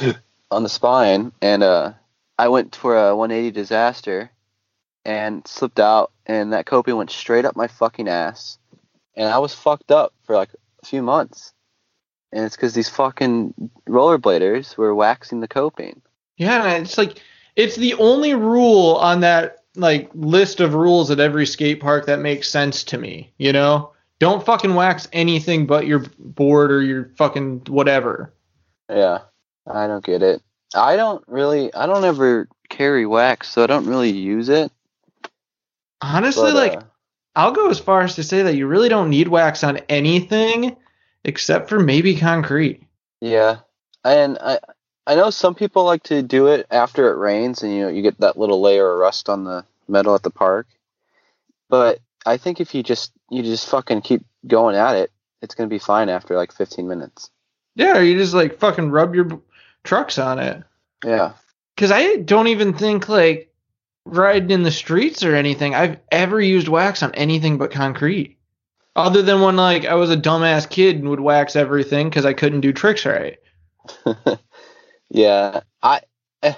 on 0.50 0.62
the 0.62 0.68
spine, 0.68 1.32
and 1.42 1.62
uh, 1.62 1.92
I 2.38 2.48
went 2.48 2.76
for 2.76 2.96
a 2.96 3.16
180 3.16 3.50
disaster 3.50 4.30
and 5.04 5.46
slipped 5.46 5.80
out, 5.80 6.12
and 6.26 6.52
that 6.52 6.66
coping 6.66 6.96
went 6.96 7.10
straight 7.10 7.44
up 7.44 7.56
my 7.56 7.66
fucking 7.66 8.08
ass, 8.08 8.58
and 9.16 9.28
I 9.28 9.38
was 9.38 9.52
fucked 9.52 9.90
up 9.90 10.14
for 10.24 10.36
like 10.36 10.50
a 10.82 10.86
few 10.86 11.02
months, 11.02 11.52
and 12.34 12.44
it's 12.44 12.56
because 12.56 12.74
these 12.74 12.88
fucking 12.88 13.54
rollerbladers 13.88 14.76
were 14.76 14.94
waxing 14.94 15.40
the 15.40 15.48
coping. 15.48 16.02
Yeah, 16.36 16.72
it's 16.72 16.98
like 16.98 17.22
it's 17.54 17.76
the 17.76 17.94
only 17.94 18.34
rule 18.34 18.96
on 18.96 19.20
that 19.20 19.58
like 19.76 20.10
list 20.14 20.60
of 20.60 20.74
rules 20.74 21.10
at 21.10 21.20
every 21.20 21.46
skate 21.46 21.80
park 21.80 22.06
that 22.06 22.18
makes 22.18 22.48
sense 22.48 22.84
to 22.84 22.98
me, 22.98 23.32
you 23.38 23.52
know? 23.52 23.92
Don't 24.18 24.44
fucking 24.44 24.74
wax 24.74 25.08
anything 25.12 25.66
but 25.66 25.86
your 25.86 26.04
board 26.18 26.72
or 26.72 26.82
your 26.82 27.10
fucking 27.16 27.62
whatever. 27.68 28.32
Yeah, 28.88 29.20
I 29.66 29.86
don't 29.86 30.04
get 30.04 30.22
it. 30.22 30.42
I 30.74 30.96
don't 30.96 31.22
really, 31.28 31.72
I 31.72 31.86
don't 31.86 32.04
ever 32.04 32.48
carry 32.68 33.06
wax, 33.06 33.48
so 33.48 33.62
I 33.62 33.66
don't 33.68 33.86
really 33.86 34.10
use 34.10 34.48
it. 34.48 34.72
Honestly, 36.00 36.52
But, 36.52 36.54
like 36.54 36.78
uh, 36.78 36.84
I'll 37.36 37.52
go 37.52 37.70
as 37.70 37.78
far 37.78 38.02
as 38.02 38.16
to 38.16 38.24
say 38.24 38.42
that 38.42 38.56
you 38.56 38.66
really 38.66 38.88
don't 38.88 39.10
need 39.10 39.28
wax 39.28 39.62
on 39.62 39.78
anything 39.88 40.76
except 41.24 41.68
for 41.68 41.80
maybe 41.80 42.16
concrete. 42.16 42.82
yeah, 43.20 43.58
and 44.04 44.38
I, 44.40 44.58
I 45.06 45.14
know 45.14 45.30
some 45.30 45.54
people 45.54 45.84
like 45.84 46.04
to 46.04 46.22
do 46.22 46.48
it 46.48 46.66
after 46.70 47.10
it 47.10 47.16
rains, 47.18 47.62
and 47.62 47.72
you 47.72 47.82
know 47.82 47.88
you 47.88 48.02
get 48.02 48.20
that 48.20 48.38
little 48.38 48.60
layer 48.60 48.92
of 48.92 48.98
rust 48.98 49.28
on 49.28 49.44
the 49.44 49.64
metal 49.88 50.14
at 50.14 50.22
the 50.22 50.30
park. 50.30 50.66
But 51.68 51.98
I 52.26 52.36
think 52.36 52.60
if 52.60 52.74
you 52.74 52.82
just 52.82 53.12
you 53.30 53.42
just 53.42 53.68
fucking 53.68 54.02
keep 54.02 54.24
going 54.46 54.76
at 54.76 54.96
it, 54.96 55.10
it's 55.42 55.54
gonna 55.54 55.68
be 55.68 55.78
fine 55.78 56.08
after 56.08 56.36
like 56.36 56.52
15 56.52 56.86
minutes. 56.86 57.30
Yeah, 57.74 57.98
you 57.98 58.16
just 58.16 58.34
like 58.34 58.58
fucking 58.58 58.90
rub 58.90 59.14
your 59.14 59.24
b- 59.24 59.38
trucks 59.82 60.18
on 60.18 60.38
it. 60.38 60.62
Yeah, 61.04 61.32
Cuz 61.76 61.90
I 61.90 62.16
don't 62.16 62.48
even 62.48 62.72
think 62.74 63.08
like 63.08 63.50
riding 64.06 64.50
in 64.50 64.62
the 64.62 64.70
streets 64.70 65.24
or 65.24 65.34
anything 65.34 65.74
I've 65.74 65.98
ever 66.12 66.40
used 66.40 66.68
wax 66.68 67.02
on 67.02 67.14
anything 67.14 67.58
but 67.58 67.70
concrete. 67.70 68.36
Other 68.96 69.22
than 69.22 69.40
when 69.40 69.56
like 69.56 69.84
I 69.86 69.94
was 69.94 70.10
a 70.10 70.16
dumbass 70.16 70.68
kid 70.68 70.96
and 70.96 71.08
would 71.08 71.20
wax 71.20 71.56
everything 71.56 72.10
cuz 72.10 72.24
I 72.24 72.32
couldn't 72.32 72.60
do 72.60 72.72
tricks 72.72 73.04
right. 73.04 73.38
yeah. 75.10 75.60
I, 75.82 76.00
eh, 76.42 76.54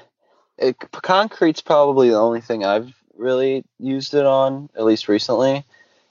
it, 0.58 0.76
concrete's 0.92 1.62
probably 1.62 2.10
the 2.10 2.18
only 2.18 2.40
thing 2.40 2.64
I've 2.64 2.94
really 3.16 3.64
used 3.78 4.14
it 4.14 4.26
on, 4.26 4.68
at 4.76 4.84
least 4.84 5.08
recently. 5.08 5.64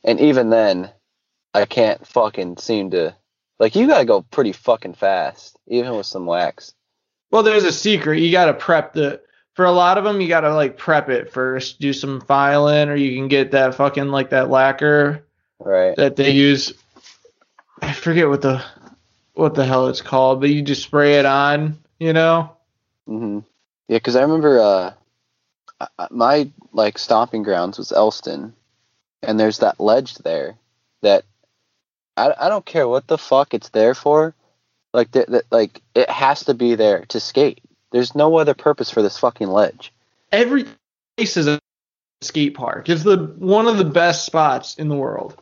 And 0.03 0.20
even 0.20 0.50
then, 0.50 0.91
I 1.53 1.65
can't 1.65 2.05
fucking 2.05 2.58
seem 2.58 2.91
to. 2.91 3.15
Like, 3.60 3.75
you 3.75 3.88
gotta 3.88 4.05
go 4.05 4.22
pretty 4.22 4.51
fucking 4.51 4.96
fast, 4.96 5.58
even 5.67 5.96
with 5.96 6.05
some 6.05 6.25
wax. 6.25 6.74
Well, 7.32 7.44
there's 7.44 7.63
a 7.63 7.72
secret. 7.72 8.20
You 8.20 8.32
got 8.32 8.46
to 8.46 8.53
prep 8.53 8.94
the 8.94 9.22
for 9.55 9.65
a 9.65 9.72
lot 9.72 9.98
of 9.98 10.03
them 10.03 10.22
you 10.22 10.27
got 10.27 10.41
to 10.41 10.53
like 10.53 10.77
prep 10.77 11.10
it 11.10 11.32
first, 11.32 11.79
do 11.79 11.94
some 11.94 12.22
filing 12.22 12.89
or 12.89 12.96
you 12.96 13.15
can 13.15 13.27
get 13.27 13.51
that 13.51 13.75
fucking 13.75 14.08
like 14.08 14.29
that 14.32 14.50
lacquer 14.50 15.25
Right. 15.60 15.96
that 15.96 16.16
they 16.16 16.32
use 16.32 16.74
I 17.82 17.94
forget 17.94 18.28
what 18.28 18.42
the 18.42 18.64
what 19.34 19.54
the 19.54 19.66
hell 19.66 19.88
it's 19.88 20.02
called, 20.02 20.40
but 20.40 20.50
you 20.50 20.62
just 20.62 20.84
spray 20.84 21.20
it 21.20 21.26
on, 21.26 21.78
you 22.00 22.14
know? 22.14 22.56
hmm 23.06 23.40
Yeah, 23.88 23.98
because 23.98 24.16
I 24.16 24.22
remember 24.22 24.60
uh, 24.60 24.94
my 26.10 26.50
like 26.72 26.98
stomping 26.98 27.44
grounds 27.44 27.78
was 27.78 27.92
Elston, 27.92 28.54
and 29.22 29.40
there's 29.40 29.60
that 29.60 29.80
ledge 29.80 30.16
there 30.16 30.56
that 31.02 31.26
I, 32.16 32.34
I 32.40 32.50
don't 32.50 32.66
care 32.66 32.88
what 32.88 33.08
the 33.08 33.18
fuck 33.18 33.54
it's 33.54 33.70
there 33.70 33.94
for, 33.94 34.34
like 34.94 35.12
that 35.12 35.30
that 35.30 35.44
like 35.52 35.82
it 35.94 36.10
has 36.10 36.46
to 36.46 36.54
be 36.54 36.76
there 36.76 37.06
to 37.10 37.20
skate. 37.20 37.62
There's 37.92 38.16
no 38.16 38.38
other 38.38 38.54
purpose 38.54 38.90
for 38.90 39.02
this 39.02 39.18
fucking 39.18 39.48
ledge. 39.48 39.92
Every 40.32 40.66
place 41.18 41.38
is 41.38 41.48
a 41.48 41.60
skate 42.22 42.56
park. 42.56 42.90
It's 42.90 43.04
the 43.04 43.18
one 43.38 43.68
of 43.68 43.78
the 43.78 43.86
best 43.86 44.26
spots 44.26 44.76
in 44.76 44.88
the 44.88 44.96
world. 44.96 45.42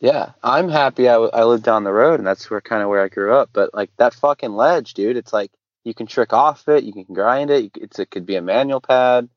Yeah, 0.00 0.32
I'm 0.42 0.68
happy 0.68 1.08
I, 1.08 1.14
I 1.14 1.44
live 1.44 1.62
down 1.62 1.84
the 1.84 1.92
road, 1.92 2.20
and 2.20 2.26
that's 2.26 2.50
where 2.50 2.60
kind 2.60 2.82
of 2.82 2.88
where 2.88 3.02
I 3.02 3.08
grew 3.08 3.34
up. 3.34 3.50
But 3.52 3.72
like 3.74 3.90
that 3.96 4.14
fucking 4.14 4.54
ledge, 4.54 4.94
dude, 4.94 5.16
it's 5.16 5.32
like 5.32 5.50
you 5.84 5.94
can 5.94 6.06
trick 6.06 6.32
off 6.32 6.68
it, 6.68 6.84
you 6.84 6.92
can 6.92 7.04
grind 7.14 7.50
it. 7.50 7.70
It's 7.76 7.98
it 7.98 8.10
could 8.10 8.26
be 8.26 8.36
a 8.36 8.42
manual 8.42 8.80
pad. 8.80 9.28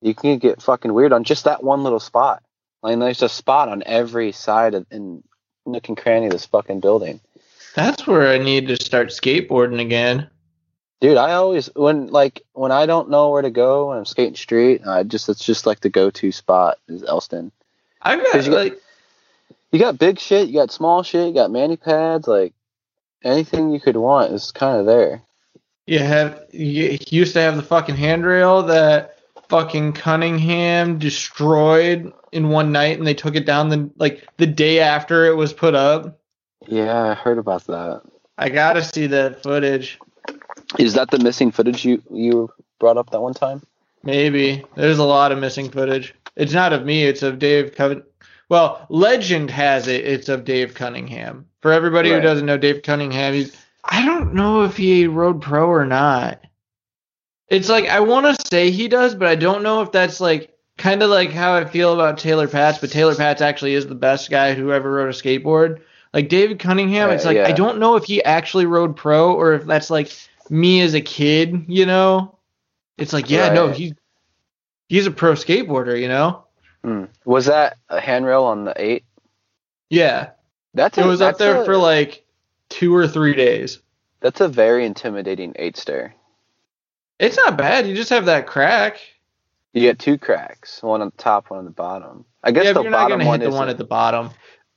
You 0.00 0.14
can 0.14 0.38
get 0.38 0.62
fucking 0.62 0.92
weird 0.94 1.12
on 1.12 1.24
just 1.24 1.44
that 1.44 1.62
one 1.62 1.82
little 1.82 2.00
spot. 2.00 2.42
Like 2.82 2.98
there's 2.98 3.22
a 3.22 3.28
spot 3.28 3.68
on 3.68 3.82
every 3.84 4.32
side 4.32 4.74
of 4.74 4.86
in 4.90 5.22
nook 5.66 5.88
and 5.88 5.96
cranny 5.96 6.26
of 6.26 6.32
this 6.32 6.46
fucking 6.46 6.80
building. 6.80 7.20
That's 7.74 8.06
where 8.06 8.28
I 8.28 8.38
need 8.38 8.68
to 8.68 8.82
start 8.82 9.08
skateboarding 9.08 9.80
again. 9.80 10.28
Dude, 11.00 11.16
I 11.16 11.32
always 11.32 11.66
when 11.74 12.08
like 12.08 12.42
when 12.52 12.72
I 12.72 12.86
don't 12.86 13.10
know 13.10 13.30
where 13.30 13.42
to 13.42 13.50
go 13.50 13.88
when 13.88 13.98
I'm 13.98 14.04
skating 14.04 14.36
street, 14.36 14.86
I 14.86 15.02
just 15.02 15.28
it's 15.28 15.44
just 15.44 15.66
like 15.66 15.80
the 15.80 15.88
go-to 15.88 16.32
spot 16.32 16.78
is 16.88 17.02
Elston. 17.02 17.52
I've 18.02 18.22
got- 18.22 18.46
like 18.48 18.80
You 19.72 19.78
got 19.78 19.98
big 19.98 20.18
shit, 20.18 20.48
you 20.48 20.54
got 20.54 20.72
small 20.72 21.02
shit, 21.02 21.28
you 21.28 21.34
got 21.34 21.50
mani 21.50 21.76
pads, 21.76 22.26
like 22.26 22.52
anything 23.22 23.70
you 23.70 23.80
could 23.80 23.96
want 23.96 24.32
is 24.32 24.50
kind 24.52 24.78
of 24.78 24.86
there. 24.86 25.22
you 25.86 25.98
have 26.00 26.44
you 26.52 26.98
used 27.08 27.34
to 27.34 27.40
have 27.40 27.56
the 27.56 27.62
fucking 27.62 27.96
handrail 27.96 28.62
that 28.64 29.18
fucking 29.48 29.92
Cunningham 29.92 30.98
destroyed 30.98 32.12
in 32.32 32.48
one 32.48 32.72
night 32.72 32.98
and 32.98 33.06
they 33.06 33.14
took 33.14 33.34
it 33.34 33.46
down 33.46 33.68
the 33.68 33.90
like 33.96 34.26
the 34.36 34.46
day 34.46 34.80
after 34.80 35.26
it 35.26 35.36
was 35.36 35.52
put 35.52 35.74
up. 35.74 36.18
Yeah, 36.66 37.10
I 37.10 37.14
heard 37.14 37.38
about 37.38 37.66
that. 37.66 38.02
I 38.38 38.48
gotta 38.48 38.82
see 38.82 39.06
that 39.08 39.42
footage. 39.42 39.98
Is 40.78 40.94
that 40.94 41.10
the 41.10 41.18
missing 41.18 41.50
footage 41.50 41.84
you 41.84 42.02
you 42.10 42.50
brought 42.78 42.96
up 42.96 43.10
that 43.10 43.20
one 43.20 43.34
time? 43.34 43.62
Maybe. 44.02 44.64
There's 44.76 44.98
a 44.98 45.04
lot 45.04 45.32
of 45.32 45.38
missing 45.38 45.70
footage. 45.70 46.14
It's 46.36 46.52
not 46.52 46.72
of 46.72 46.84
me, 46.84 47.04
it's 47.04 47.22
of 47.22 47.38
Dave 47.38 47.74
Cunningham. 47.74 48.06
Well, 48.50 48.84
legend 48.90 49.50
has 49.50 49.86
it 49.86 50.04
it's 50.04 50.28
of 50.28 50.44
Dave 50.44 50.74
Cunningham. 50.74 51.46
For 51.62 51.72
everybody 51.72 52.10
Right. 52.10 52.16
who 52.16 52.22
doesn't 52.22 52.46
know 52.46 52.58
Dave 52.58 52.82
Cunningham, 52.82 53.32
he's 53.32 53.56
I 53.84 54.04
don't 54.04 54.34
know 54.34 54.64
if 54.64 54.76
he 54.76 55.06
rode 55.06 55.40
pro 55.40 55.66
or 55.66 55.86
not. 55.86 56.42
It's 57.48 57.68
like 57.68 57.88
I 57.88 58.00
want 58.00 58.26
to 58.26 58.46
say 58.46 58.70
he 58.70 58.88
does, 58.88 59.14
but 59.14 59.28
I 59.28 59.36
don't 59.36 59.62
know 59.62 59.80
if 59.80 59.92
that's 59.92 60.20
like 60.20 60.52
kind 60.76 61.02
of 61.02 61.10
like 61.10 61.30
how 61.30 61.54
I 61.54 61.64
feel 61.64 61.94
about 61.94 62.18
Taylor 62.18 62.48
Patch, 62.48 62.80
but 62.80 62.90
Taylor 62.90 63.14
Patch 63.14 63.40
actually 63.40 63.74
is 63.74 63.86
the 63.86 63.94
best 63.94 64.30
guy 64.30 64.54
who 64.54 64.72
ever 64.72 64.90
rode 64.90 65.08
a 65.08 65.12
skateboard. 65.12 65.80
Like 66.12 66.28
David 66.28 66.58
Cunningham, 66.58 67.08
Right, 67.08 67.14
it's 67.14 67.24
like 67.24 67.36
yeah. 67.36 67.46
I 67.46 67.52
don't 67.52 67.78
know 67.78 67.94
if 67.96 68.04
he 68.04 68.22
actually 68.24 68.66
rode 68.66 68.96
pro 68.96 69.32
or 69.32 69.54
if 69.54 69.64
that's 69.64 69.90
like 69.90 70.12
me 70.48 70.80
as 70.80 70.94
a 70.94 71.00
kid, 71.00 71.66
you 71.68 71.86
know? 71.86 72.36
It's 72.98 73.12
like, 73.12 73.30
yeah, 73.30 73.52
no, 73.52 73.68
he's 73.68 73.94
he's 74.88 75.06
a 75.06 75.10
pro 75.12 75.32
skateboarder, 75.32 75.98
you 76.00 76.08
know? 76.08 76.44
Hmm. 76.84 77.04
Was 77.24 77.46
that 77.46 77.76
a 77.88 78.00
handrail 78.00 78.44
on 78.44 78.64
the 78.64 78.74
eight? 78.76 79.04
Yeah. 79.90 80.30
That's 80.74 80.96
It 80.98 81.04
a- 81.04 81.08
was 81.08 81.20
up 81.20 81.38
there 81.38 81.62
a- 81.62 81.64
for 81.64 81.76
like 81.76 82.24
two 82.68 82.94
or 82.94 83.06
three 83.08 83.34
days. 83.34 83.80
That's 84.20 84.40
a 84.40 84.48
very 84.48 84.84
intimidating 84.86 85.54
eight 85.56 85.76
stair. 85.76 86.14
It's 87.18 87.36
not 87.36 87.56
bad. 87.58 87.86
You 87.86 87.94
just 87.94 88.10
have 88.10 88.26
that 88.26 88.46
crack. 88.46 88.98
You 89.72 89.82
get 89.82 89.98
two 89.98 90.18
cracks, 90.18 90.82
one 90.82 91.00
on 91.00 91.08
the 91.08 91.22
top, 91.22 91.50
one 91.50 91.58
on 91.58 91.64
the 91.64 91.70
bottom. 91.70 92.24
I 92.42 92.50
guess 92.50 92.64
yeah, 92.64 92.72
the 92.72 92.82
you're 92.82 92.90
not 92.90 93.04
bottom 93.04 93.18
gonna 93.18 93.28
one 93.28 93.40
hit 93.40 93.50
the 93.50 93.56
one 93.56 93.68
at 93.68 93.78
the 93.78 93.84
bottom. 93.84 94.30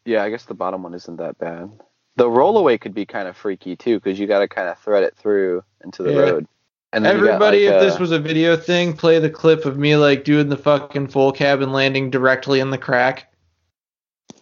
Yeah, 0.06 0.24
I 0.24 0.30
guess 0.30 0.46
the 0.46 0.54
bottom 0.54 0.84
one 0.84 0.94
isn't 0.94 1.16
that 1.18 1.38
bad. 1.38 1.72
The 2.16 2.26
rollaway 2.26 2.80
could 2.80 2.94
be 2.94 3.06
kind 3.06 3.28
of 3.28 3.36
freaky 3.38 3.76
too, 3.76 4.00
because 4.00 4.20
you 4.20 4.28
got 4.28 4.40
to 4.40 4.48
kind 4.48 4.68
of 4.70 4.78
thread 4.78 5.04
it 5.04 5.16
through 5.16 5.64
into 5.84 6.04
the 6.04 6.12
Yeah. 6.14 6.20
road. 6.20 6.48
And 6.94 7.06
you 7.06 7.12
got, 7.12 7.16
Everybody, 7.16 7.66
like, 7.66 7.76
if 7.76 7.82
uh, 7.82 7.84
this 7.86 8.00
was 8.00 8.12
a 8.12 8.20
video 8.20 8.56
thing, 8.56 8.94
play 8.94 9.18
the 9.18 9.30
clip 9.30 9.66
of 9.66 9.78
me 9.78 9.96
like 9.96 10.24
doing 10.24 10.50
the 10.50 10.58
fucking 10.58 11.08
full 11.08 11.32
cab 11.32 11.62
and 11.62 11.74
landing 11.74 12.12
directly 12.12 12.60
in 12.60 12.70
the 12.70 12.78
crack. 12.78 13.34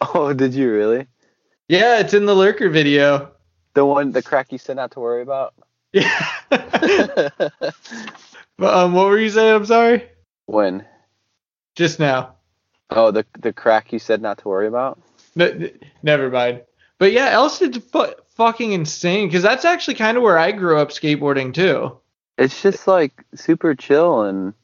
oh, 0.14 0.34
did 0.34 0.52
you 0.52 0.70
really? 0.70 1.06
Yeah, 1.68 2.00
it's 2.00 2.12
in 2.12 2.26
the 2.26 2.34
lurker 2.34 2.68
video. 2.68 3.32
The 3.72 3.86
one, 3.86 4.12
the 4.12 4.22
crack 4.22 4.52
you 4.52 4.58
said 4.58 4.76
not 4.76 4.90
to 4.92 5.00
worry 5.00 5.22
about. 5.22 5.54
Yeah. 5.94 6.26
but 6.50 7.32
um, 8.60 8.92
what 8.92 9.08
were 9.08 9.18
you 9.18 9.30
saying? 9.30 9.54
I'm 9.54 9.64
sorry. 9.64 10.10
When? 10.44 10.84
Just 11.74 11.98
now. 11.98 12.34
Oh, 12.90 13.10
the 13.10 13.24
the 13.38 13.54
crack 13.54 13.94
you 13.94 13.98
said 13.98 14.20
not 14.20 14.38
to 14.38 14.48
worry 14.48 14.66
about. 14.66 15.00
N- 15.40 15.62
n- 15.62 15.78
never 16.02 16.28
mind. 16.28 16.62
But 16.98 17.12
yeah, 17.12 17.30
Elston's 17.30 17.78
fu- 17.78 18.14
fucking 18.36 18.72
insane 18.72 19.28
because 19.28 19.42
that's 19.42 19.64
actually 19.64 19.94
kind 19.94 20.18
of 20.18 20.22
where 20.22 20.38
I 20.38 20.52
grew 20.52 20.78
up 20.78 20.90
skateboarding 20.90 21.54
too. 21.54 21.98
It's 22.38 22.62
just 22.62 22.86
like 22.86 23.12
super 23.34 23.74
chill 23.74 24.22
and 24.22 24.54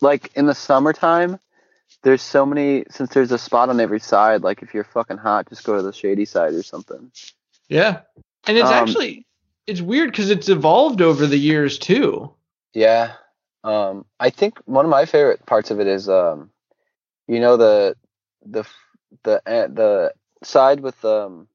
like 0.00 0.30
in 0.34 0.46
the 0.46 0.54
summertime. 0.54 1.38
There's 2.02 2.22
so 2.22 2.44
many 2.44 2.84
since 2.90 3.10
there's 3.10 3.32
a 3.32 3.38
spot 3.38 3.70
on 3.70 3.80
every 3.80 4.00
side. 4.00 4.42
Like 4.42 4.62
if 4.62 4.74
you're 4.74 4.84
fucking 4.84 5.18
hot, 5.18 5.48
just 5.48 5.64
go 5.64 5.76
to 5.76 5.82
the 5.82 5.92
shady 5.92 6.24
side 6.24 6.54
or 6.54 6.62
something. 6.62 7.10
Yeah, 7.68 8.00
and 8.46 8.58
it's 8.58 8.68
Um, 8.68 8.74
actually 8.74 9.26
it's 9.66 9.80
weird 9.80 10.10
because 10.10 10.30
it's 10.30 10.48
evolved 10.48 11.00
over 11.00 11.26
the 11.26 11.38
years 11.38 11.78
too. 11.78 12.32
Yeah. 12.74 13.14
Um, 13.62 14.04
I 14.20 14.30
think 14.30 14.58
one 14.66 14.84
of 14.84 14.90
my 14.90 15.06
favorite 15.06 15.46
parts 15.46 15.70
of 15.70 15.80
it 15.80 15.86
is, 15.86 16.08
um, 16.08 16.50
you 17.26 17.40
know, 17.40 17.56
the 17.56 17.96
the 18.44 18.64
the 19.22 19.36
uh, 19.46 19.68
the 19.68 20.12
side 20.42 20.80
with 20.80 21.02
um 21.04 21.48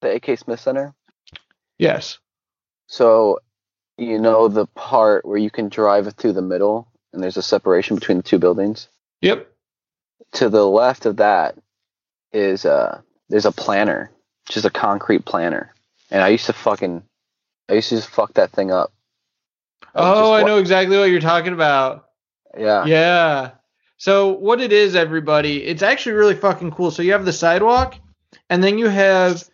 the 0.00 0.16
AK 0.16 0.38
Smith 0.38 0.60
Center. 0.60 0.94
Yes. 1.78 2.18
So, 2.88 3.38
you 4.00 4.18
know, 4.18 4.48
the 4.48 4.66
part 4.66 5.24
where 5.24 5.38
you 5.38 5.50
can 5.50 5.68
drive 5.68 6.12
through 6.14 6.32
the 6.32 6.42
middle 6.42 6.88
and 7.12 7.22
there's 7.22 7.36
a 7.36 7.42
separation 7.42 7.96
between 7.96 8.18
the 8.18 8.22
two 8.22 8.38
buildings. 8.38 8.88
Yep. 9.20 9.48
To 10.32 10.48
the 10.48 10.66
left 10.66 11.06
of 11.06 11.16
that 11.16 11.56
is 12.32 12.64
uh 12.64 13.00
there's 13.28 13.44
a 13.44 13.52
planter, 13.52 14.10
just 14.48 14.64
a 14.64 14.70
concrete 14.70 15.24
planter, 15.24 15.72
and 16.10 16.22
I 16.22 16.28
used 16.28 16.46
to 16.46 16.52
fucking 16.52 17.02
I 17.68 17.74
used 17.74 17.90
to 17.90 17.96
just 17.96 18.08
fuck 18.08 18.34
that 18.34 18.50
thing 18.50 18.70
up. 18.70 18.92
I 19.94 20.00
Oh, 20.02 20.32
I 20.32 20.44
know 20.44 20.58
exactly 20.58 20.96
what 20.96 21.10
you're 21.10 21.20
talking 21.20 21.52
about. 21.52 22.06
Yeah. 22.58 22.84
Yeah. 22.86 23.50
So 23.98 24.28
what 24.28 24.60
it 24.60 24.72
is, 24.72 24.94
everybody, 24.94 25.62
it's 25.64 25.82
actually 25.82 26.12
really 26.12 26.34
fucking 26.34 26.70
cool. 26.70 26.90
So 26.90 27.02
you 27.02 27.12
have 27.12 27.26
the 27.26 27.32
sidewalk, 27.32 27.96
and 28.48 28.64
then 28.64 28.78
you 28.78 28.88
have 28.88 29.44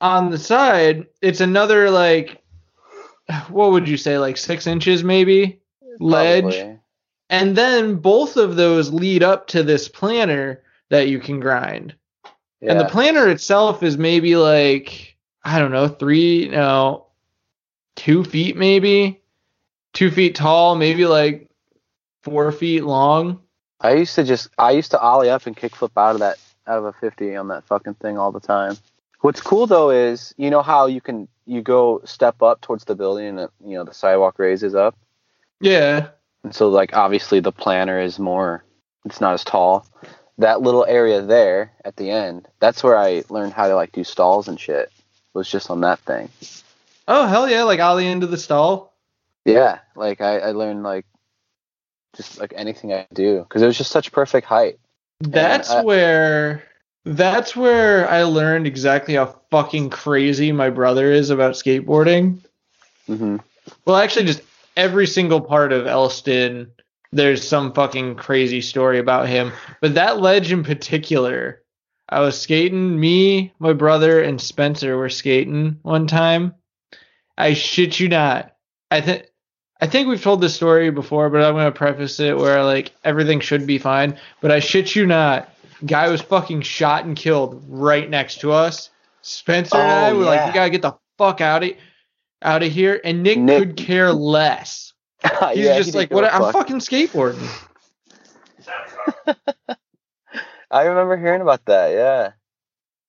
on 0.00 0.30
the 0.30 0.38
side, 0.38 1.06
it's 1.20 1.40
another 1.40 1.90
like, 1.90 2.42
what 3.48 3.72
would 3.72 3.88
you 3.88 3.96
say, 3.96 4.18
like 4.18 4.36
six 4.36 4.66
inches 4.66 5.02
maybe 5.04 5.60
ledge, 6.00 6.42
Probably. 6.42 6.78
and 7.30 7.56
then 7.56 7.96
both 7.96 8.36
of 8.36 8.56
those 8.56 8.92
lead 8.92 9.22
up 9.22 9.46
to 9.48 9.62
this 9.62 9.88
planter 9.88 10.62
that 10.90 11.08
you 11.08 11.18
can 11.18 11.40
grind. 11.40 11.94
And 12.62 12.78
the 12.80 12.84
Yeah. 12.84 12.90
planter 12.90 13.28
itself 13.28 13.82
is 13.82 13.96
maybe 13.98 14.36
like 14.36 15.16
I 15.44 15.58
don't 15.58 15.72
know, 15.72 15.88
three 15.88 16.48
no, 16.48 17.06
two 17.96 18.24
feet 18.24 18.56
maybe, 18.56 19.20
two 19.92 20.10
feet 20.10 20.34
tall, 20.34 20.74
maybe 20.74 21.06
like 21.06 21.50
four 22.22 22.50
feet 22.52 22.84
long. 22.84 23.40
I 23.80 23.92
used 23.94 24.14
to 24.14 24.24
just 24.24 24.48
I 24.58 24.70
used 24.70 24.90
to 24.92 25.00
ollie 25.00 25.28
up 25.30 25.46
and 25.46 25.56
kickflip 25.56 25.90
out 25.96 26.14
of 26.14 26.20
that 26.20 26.38
out 26.66 26.78
of 26.78 26.84
a 26.86 26.92
50 26.94 27.36
on 27.36 27.48
that 27.48 27.64
fucking 27.64 27.94
thing 27.94 28.16
all 28.16 28.32
the 28.32 28.40
time. 28.40 28.76
What's 29.24 29.40
cool 29.40 29.66
though 29.66 29.88
is 29.88 30.34
you 30.36 30.50
know 30.50 30.60
how 30.60 30.84
you 30.84 31.00
can 31.00 31.28
you 31.46 31.62
go 31.62 32.02
step 32.04 32.42
up 32.42 32.60
towards 32.60 32.84
the 32.84 32.94
building 32.94 33.38
and 33.38 33.48
you 33.64 33.74
know 33.74 33.82
the 33.82 33.94
sidewalk 33.94 34.38
raises 34.38 34.74
up 34.74 34.98
Yeah, 35.62 36.08
and 36.42 36.54
so 36.54 36.68
like 36.68 36.94
obviously 36.94 37.40
the 37.40 37.50
planter 37.50 37.98
is 37.98 38.18
more 38.18 38.66
it's 39.06 39.22
not 39.22 39.32
as 39.32 39.42
tall. 39.42 39.86
That 40.36 40.60
little 40.60 40.84
area 40.84 41.22
there 41.22 41.72
at 41.86 41.96
the 41.96 42.10
end, 42.10 42.48
that's 42.60 42.84
where 42.84 42.98
I 42.98 43.24
learned 43.30 43.54
how 43.54 43.66
to 43.66 43.74
like 43.74 43.92
do 43.92 44.04
stalls 44.04 44.46
and 44.46 44.60
shit. 44.60 44.92
Was 45.32 45.50
just 45.50 45.70
on 45.70 45.80
that 45.80 46.00
thing. 46.00 46.28
Oh 47.08 47.26
hell 47.26 47.48
yeah! 47.48 47.62
Like 47.62 47.80
ollie 47.80 48.06
into 48.06 48.26
the 48.26 48.36
stall. 48.36 48.92
Yeah, 49.46 49.78
like 49.96 50.20
I, 50.20 50.40
I 50.40 50.50
learned 50.50 50.82
like 50.82 51.06
just 52.14 52.38
like 52.38 52.52
anything 52.54 52.92
I 52.92 53.06
do 53.14 53.38
because 53.38 53.62
it 53.62 53.66
was 53.66 53.78
just 53.78 53.90
such 53.90 54.12
perfect 54.12 54.46
height. 54.46 54.78
That's 55.20 55.70
I- 55.70 55.82
where 55.82 56.62
that's 57.04 57.54
where 57.54 58.08
I 58.08 58.22
learned 58.22 58.66
exactly 58.66 59.14
how 59.14 59.38
fucking 59.50 59.90
crazy 59.90 60.52
my 60.52 60.70
brother 60.70 61.12
is 61.12 61.30
about 61.30 61.54
skateboarding. 61.54 62.40
hmm 63.06 63.36
Well, 63.84 63.96
actually, 63.96 64.26
just 64.26 64.42
every 64.76 65.06
single 65.06 65.40
part 65.40 65.72
of 65.72 65.86
Elston, 65.86 66.72
there's 67.12 67.46
some 67.46 67.72
fucking 67.72 68.16
crazy 68.16 68.60
story 68.60 68.98
about 68.98 69.28
him. 69.28 69.52
But 69.80 69.94
that 69.94 70.20
ledge 70.20 70.50
in 70.50 70.64
particular, 70.64 71.62
I 72.08 72.20
was 72.20 72.40
skating. 72.40 72.98
Me, 72.98 73.52
my 73.58 73.72
brother, 73.72 74.22
and 74.22 74.40
Spencer 74.40 74.96
were 74.96 75.10
skating 75.10 75.78
one 75.82 76.06
time. 76.06 76.54
I 77.36 77.54
shit 77.54 78.00
you 78.00 78.08
not. 78.08 78.54
I 78.90 79.00
think. 79.00 79.26
I 79.80 79.86
think 79.86 80.08
we've 80.08 80.22
told 80.22 80.40
this 80.40 80.54
story 80.54 80.90
before, 80.90 81.28
but 81.28 81.42
I'm 81.42 81.54
gonna 81.54 81.72
preface 81.72 82.18
it 82.20 82.36
where 82.36 82.62
like 82.62 82.92
everything 83.04 83.40
should 83.40 83.66
be 83.66 83.78
fine. 83.78 84.18
But 84.40 84.50
I 84.50 84.60
shit 84.60 84.94
you 84.94 85.04
not, 85.04 85.53
guy 85.86 86.08
was 86.08 86.20
fucking 86.22 86.62
shot 86.62 87.04
and 87.04 87.16
killed 87.16 87.64
right 87.68 88.08
next 88.08 88.40
to 88.40 88.52
us. 88.52 88.90
Spencer 89.22 89.76
and 89.76 89.90
Oh, 89.90 89.94
I 89.94 90.12
were 90.12 90.24
like, 90.24 90.38
yeah. 90.40 90.46
we 90.48 90.52
gotta 90.54 90.70
get 90.70 90.82
the 90.82 90.94
fuck 91.18 91.40
out 91.40 91.64
of 91.64 91.70
out 92.42 92.62
of 92.62 92.70
here. 92.72 93.00
And 93.04 93.22
Nick, 93.22 93.38
Nick- 93.38 93.58
could 93.58 93.76
care 93.76 94.12
less. 94.12 94.92
He's 95.22 95.64
yeah, 95.64 95.76
just 95.78 95.92
didn't 95.92 95.94
like, 95.94 96.10
what? 96.10 96.24
I'm 96.32 96.52
fucking 96.52 96.78
skateboarding. 96.78 97.48
I 100.70 100.82
remember 100.84 101.16
hearing 101.16 101.40
about 101.40 101.64
that. 101.66 101.92
Yeah, 101.92 102.32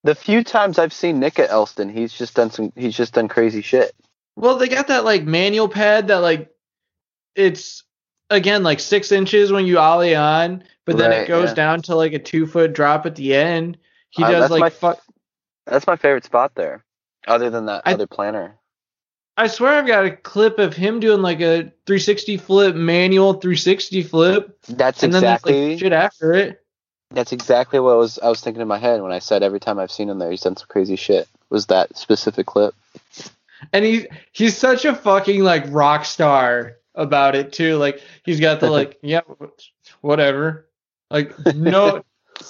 the 0.04 0.16
few 0.16 0.44
times 0.44 0.78
I've 0.80 0.94
seen 0.94 1.20
Nick 1.20 1.40
at 1.40 1.50
Elston, 1.50 1.90
he's 1.90 2.14
just 2.14 2.36
done 2.36 2.52
some. 2.52 2.72
He's 2.76 2.96
just 2.96 3.14
done 3.14 3.28
crazy 3.28 3.62
shit. 3.62 3.94
Well, 4.36 4.58
they 4.58 4.68
got 4.68 4.88
that 4.88 5.04
like 5.06 5.24
manual 5.24 5.68
pad 5.68 6.08
that 6.10 6.18
like 6.18 6.50
it's 7.36 7.84
again 8.30 8.64
like 8.64 8.80
six 8.80 9.12
inches 9.12 9.52
when 9.52 9.66
you 9.66 9.80
ollie 9.80 10.16
on, 10.16 10.64
but 10.86 10.98
then 10.98 11.12
it 11.12 11.28
goes 11.28 11.50
yeah. 11.50 11.54
down 11.56 11.82
to 11.84 11.95
like 11.95 12.13
a 12.13 12.19
two 12.19 12.45
foot 12.48 12.74
drop 12.74 13.06
at 13.06 13.15
the 13.15 13.36
end. 13.36 13.78
He 14.10 14.24
Uh, 14.24 14.32
does 14.32 14.52
like 14.52 14.74
fuck. 14.74 15.00
That's 15.65 15.88
my 15.88 15.95
favorite 15.95 16.24
spot 16.26 16.54
there. 16.56 16.84
Other 17.28 17.50
than 17.50 17.65
that 17.65 17.82
I- 17.86 17.93
other 17.93 18.08
planner. 18.08 18.58
I 19.38 19.48
swear 19.48 19.74
I've 19.74 19.86
got 19.88 20.06
a 20.06 20.12
clip 20.15 20.60
of 20.60 20.74
him 20.76 21.02
doing 21.02 21.21
like 21.21 21.41
a 21.41 21.63
360 21.88 22.38
flip 22.38 22.74
manual 22.74 23.34
360 23.34 24.04
flip, 24.04 24.58
That's 24.69 25.04
and 25.04 25.13
then 25.13 25.21
there's 25.24 25.34
exactly 25.34 25.69
like 25.71 25.80
shit 25.80 25.91
after 25.91 26.32
it. 26.34 26.63
that's 27.12 27.34
exactly 27.34 27.82
what 27.82 27.98
was 27.98 28.17
I 28.19 28.30
was 28.30 28.39
thinking 28.39 28.62
in 28.62 28.67
my 28.69 28.78
head 28.78 29.02
when 29.02 29.12
I 29.12 29.19
said 29.19 29.43
every 29.43 29.60
time 29.60 29.78
I've 29.78 29.91
seen 29.91 30.10
him 30.10 30.19
there, 30.19 30.32
he's 30.32 30.39
done 30.39 30.56
some 30.56 30.67
crazy 30.69 30.95
shit. 30.95 31.28
Was 31.50 31.65
that 31.65 31.98
specific 31.98 32.45
clip? 32.45 32.74
and 33.74 33.84
he's 33.84 34.06
he's 34.32 34.56
such 34.58 34.86
a 34.86 34.95
fucking 34.95 35.43
like 35.43 35.65
rock 35.67 36.06
star 36.06 36.78
about 36.93 37.36
it 37.36 37.52
too. 37.52 37.76
Like 37.76 38.02
he's 38.24 38.39
got 38.39 38.62
the 38.62 38.69
like 38.71 38.98
yeah 39.02 39.19
whatever, 40.00 40.69
like 41.15 41.56
no 41.56 42.04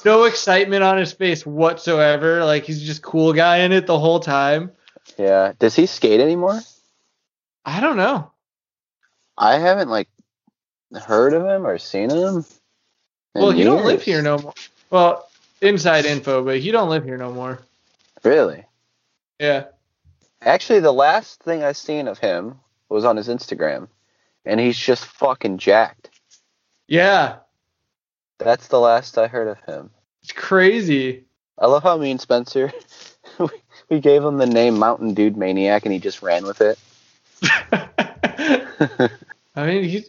no 0.04 0.24
excitement 0.24 0.84
on 0.84 0.98
his 0.98 1.14
face 1.14 1.46
whatsoever. 1.46 2.44
Like 2.44 2.64
he's 2.64 2.82
just 2.82 3.04
cool 3.04 3.32
guy 3.32 3.58
in 3.58 3.72
it 3.72 3.86
the 3.86 4.00
whole 4.00 4.20
time. 4.20 4.72
Yeah. 5.18 5.54
Does 5.60 5.76
he 5.76 5.86
skate 5.86 6.20
anymore? 6.20 6.60
I 7.64 7.80
don't 7.80 7.98
know. 7.98 8.32
I 9.38 9.60
haven't 9.60 9.90
like 9.90 10.10
heard 10.94 11.34
of 11.34 11.46
him 11.46 11.68
or 11.68 11.78
seen 11.78 12.10
him. 12.10 12.44
Well, 13.36 13.52
he 13.52 13.64
don't 13.64 13.86
live 13.86 14.02
here 14.02 14.22
no 14.22 14.40
more. 14.40 14.54
Well, 14.90 15.28
inside 15.62 16.06
info, 16.06 16.44
but 16.44 16.60
he 16.60 16.72
don't 16.72 16.90
live 16.90 17.04
here 17.04 17.18
no 17.18 17.32
more. 17.32 17.60
Really? 18.24 18.64
Yeah. 19.40 19.66
Actually, 20.42 20.80
the 20.80 20.94
last 20.94 21.44
thing 21.44 21.64
I 21.64 21.74
seen 21.74 22.08
of 22.08 22.18
him 22.18 22.60
was 22.90 23.04
on 23.04 23.18
his 23.18 23.28
Instagram, 23.28 23.90
and 24.46 24.60
he's 24.60 24.78
just 24.78 25.06
fucking 25.06 25.58
jacked. 25.58 26.10
Yeah. 26.88 27.38
That's 28.38 28.68
the 28.68 28.80
last 28.80 29.18
I 29.18 29.28
heard 29.28 29.48
of 29.48 29.60
him. 29.62 29.92
It's 30.22 30.32
crazy. 30.32 31.26
I 31.58 31.68
love 31.68 31.84
how 31.84 31.98
me 31.98 32.12
and 32.12 32.20
Spencer 32.20 32.72
we, 33.40 33.48
we 33.90 34.00
gave 34.00 34.24
him 34.24 34.38
the 34.38 34.46
name 34.46 34.78
Mountain 34.78 35.14
Dude 35.14 35.38
Maniac, 35.38 35.86
and 35.86 35.94
he 35.94 36.00
just 36.00 36.22
ran 36.22 36.46
with 36.46 36.62
it. 36.62 36.80
I 39.56 39.66
mean, 39.66 40.04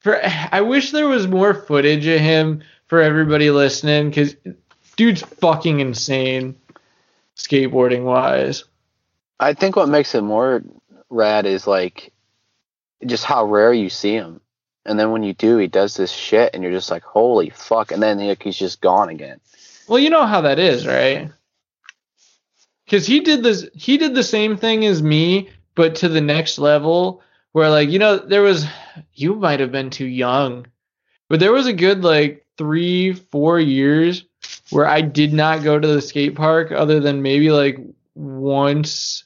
for. 0.00 0.20
I 0.22 0.60
wish 0.60 0.92
there 0.92 1.08
was 1.08 1.26
more 1.26 1.54
footage 1.54 2.06
of 2.06 2.20
him 2.20 2.62
for 2.86 3.00
everybody 3.00 3.50
listening, 3.50 4.10
because 4.10 4.36
dude's 4.96 5.22
fucking 5.22 5.80
insane, 5.80 6.56
skateboarding 7.36 8.04
wise. 8.04 8.64
I 9.40 9.54
think 9.54 9.76
what 9.76 9.88
makes 9.88 10.14
it 10.14 10.22
more 10.22 10.62
rad 11.10 11.46
is 11.46 11.66
like 11.66 12.12
just 13.04 13.24
how 13.24 13.44
rare 13.44 13.72
you 13.72 13.90
see 13.90 14.14
him. 14.14 14.40
And 14.86 14.98
then 14.98 15.10
when 15.10 15.22
you 15.22 15.34
do, 15.34 15.56
he 15.58 15.66
does 15.66 15.96
this 15.96 16.12
shit, 16.12 16.54
and 16.54 16.62
you're 16.62 16.72
just 16.72 16.90
like, 16.90 17.02
"Holy 17.02 17.50
fuck!" 17.50 17.92
And 17.92 18.02
then 18.02 18.18
like, 18.18 18.42
he's 18.42 18.56
just 18.56 18.80
gone 18.80 19.08
again. 19.08 19.40
Well, 19.88 19.98
you 19.98 20.10
know 20.10 20.26
how 20.26 20.42
that 20.42 20.58
is, 20.58 20.86
right? 20.86 21.30
Because 22.84 23.06
he 23.06 23.20
did 23.20 23.42
this. 23.42 23.68
He 23.74 23.98
did 23.98 24.14
the 24.14 24.22
same 24.22 24.56
thing 24.56 24.84
as 24.86 25.02
me, 25.02 25.50
but 25.74 25.96
to 25.96 26.08
the 26.08 26.20
next 26.20 26.58
level. 26.58 27.22
Where 27.52 27.70
like 27.70 27.88
you 27.88 27.98
know 27.98 28.18
there 28.18 28.42
was, 28.42 28.66
you 29.14 29.34
might 29.34 29.60
have 29.60 29.72
been 29.72 29.88
too 29.88 30.04
young, 30.06 30.66
but 31.30 31.40
there 31.40 31.52
was 31.52 31.66
a 31.66 31.72
good 31.72 32.04
like 32.04 32.46
three, 32.58 33.14
four 33.14 33.58
years 33.58 34.24
where 34.68 34.86
I 34.86 35.00
did 35.00 35.32
not 35.32 35.64
go 35.64 35.78
to 35.78 35.88
the 35.88 36.02
skate 36.02 36.34
park 36.34 36.70
other 36.70 37.00
than 37.00 37.22
maybe 37.22 37.50
like 37.50 37.78
once, 38.14 39.24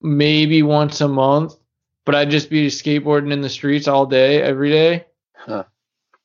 maybe 0.00 0.62
once 0.62 1.02
a 1.02 1.08
month. 1.08 1.54
But 2.08 2.14
I'd 2.14 2.30
just 2.30 2.48
be 2.48 2.68
skateboarding 2.68 3.34
in 3.34 3.42
the 3.42 3.50
streets 3.50 3.86
all 3.86 4.06
day, 4.06 4.40
every 4.40 4.70
day. 4.70 5.04
Huh. 5.34 5.64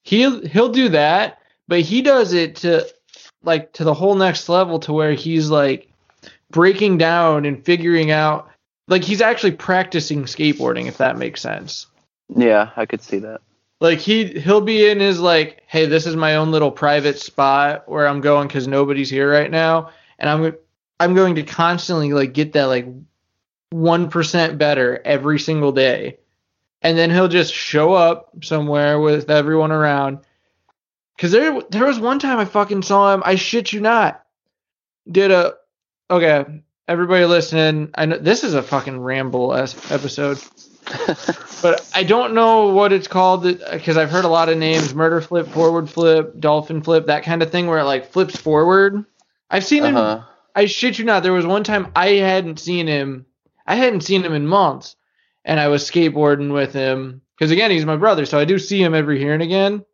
he'll 0.03 0.39
he'll 0.47 0.71
do 0.71 0.87
that, 0.87 1.39
but 1.67 1.81
he 1.81 2.01
does 2.01 2.31
it 2.31 2.55
to 2.57 2.87
like 3.43 3.73
to 3.73 3.83
the 3.83 3.93
whole 3.93 4.15
next 4.15 4.47
level 4.47 4.79
to 4.79 4.93
where 4.93 5.11
he's 5.11 5.49
like 5.49 5.91
breaking 6.51 6.99
down 6.99 7.43
and 7.43 7.65
figuring 7.65 8.11
out 8.11 8.49
like 8.87 9.03
he's 9.03 9.19
actually 9.19 9.51
practicing 9.51 10.23
skateboarding 10.23 10.87
if 10.87 10.99
that 10.99 11.17
makes 11.17 11.41
sense. 11.41 11.87
Yeah, 12.33 12.69
I 12.77 12.85
could 12.85 13.01
see 13.01 13.17
that. 13.17 13.41
Like 13.81 13.99
he 13.99 14.39
he'll 14.39 14.61
be 14.61 14.89
in 14.89 15.01
his 15.01 15.19
like, 15.19 15.63
hey, 15.67 15.85
this 15.85 16.07
is 16.07 16.15
my 16.15 16.37
own 16.37 16.49
little 16.51 16.71
private 16.71 17.19
spot 17.19 17.89
where 17.89 18.07
I'm 18.07 18.21
going 18.21 18.47
because 18.47 18.69
nobody's 18.69 19.09
here 19.09 19.29
right 19.29 19.51
now, 19.51 19.89
and 20.17 20.29
I'm 20.29 20.55
I'm 21.01 21.13
going 21.13 21.35
to 21.35 21.43
constantly 21.43 22.13
like 22.13 22.31
get 22.31 22.53
that 22.53 22.67
like 22.67 22.87
one 23.73 24.09
percent 24.09 24.57
better 24.57 25.01
every 25.03 25.39
single 25.39 25.71
day, 25.71 26.17
and 26.81 26.97
then 26.97 27.09
he'll 27.09 27.27
just 27.27 27.53
show 27.53 27.93
up 27.93 28.29
somewhere 28.43 28.99
with 28.99 29.29
everyone 29.29 29.71
around. 29.71 30.19
Cause 31.17 31.31
there 31.31 31.61
there 31.69 31.85
was 31.85 31.99
one 31.99 32.19
time 32.19 32.39
I 32.39 32.45
fucking 32.45 32.83
saw 32.83 33.13
him. 33.13 33.23
I 33.25 33.35
shit 33.35 33.73
you 33.73 33.81
not. 33.81 34.23
Did 35.09 35.31
a 35.31 35.55
okay. 36.09 36.63
Everybody 36.85 37.23
listening, 37.25 37.91
I 37.95 38.05
know 38.07 38.17
this 38.17 38.43
is 38.43 38.55
a 38.55 38.61
fucking 38.61 38.99
ramble 38.99 39.55
episode 39.55 40.37
but 41.61 41.89
I 41.95 42.03
don't 42.03 42.33
know 42.33 42.67
what 42.67 42.91
it's 42.91 43.07
called 43.07 43.43
because 43.43 43.97
I've 43.97 44.09
heard 44.09 44.25
a 44.25 44.29
lot 44.29 44.49
of 44.49 44.57
names: 44.57 44.93
murder 44.93 45.21
flip, 45.21 45.47
forward 45.47 45.89
flip, 45.89 46.39
dolphin 46.39 46.81
flip, 46.81 47.07
that 47.07 47.23
kind 47.23 47.41
of 47.41 47.51
thing, 47.51 47.67
where 47.67 47.79
it 47.79 47.85
like 47.85 48.11
flips 48.11 48.35
forward. 48.35 49.05
I've 49.49 49.65
seen 49.65 49.83
uh-huh. 49.83 50.17
him. 50.17 50.25
I 50.55 50.65
shit 50.65 50.99
you 50.99 51.05
not. 51.05 51.23
There 51.23 51.33
was 51.33 51.45
one 51.45 51.63
time 51.63 51.91
I 51.95 52.07
hadn't 52.13 52.59
seen 52.59 52.87
him. 52.87 53.25
I 53.65 53.75
hadn't 53.75 54.01
seen 54.01 54.23
him 54.23 54.33
in 54.33 54.47
months, 54.47 54.95
and 55.45 55.59
I 55.59 55.67
was 55.67 55.89
skateboarding 55.89 56.53
with 56.53 56.73
him 56.73 57.21
because 57.37 57.51
again, 57.51 57.71
he's 57.71 57.85
my 57.85 57.97
brother, 57.97 58.25
so 58.25 58.39
I 58.39 58.45
do 58.45 58.59
see 58.59 58.81
him 58.81 58.93
every 58.93 59.19
here 59.19 59.33
and 59.33 59.43
again. 59.43 59.85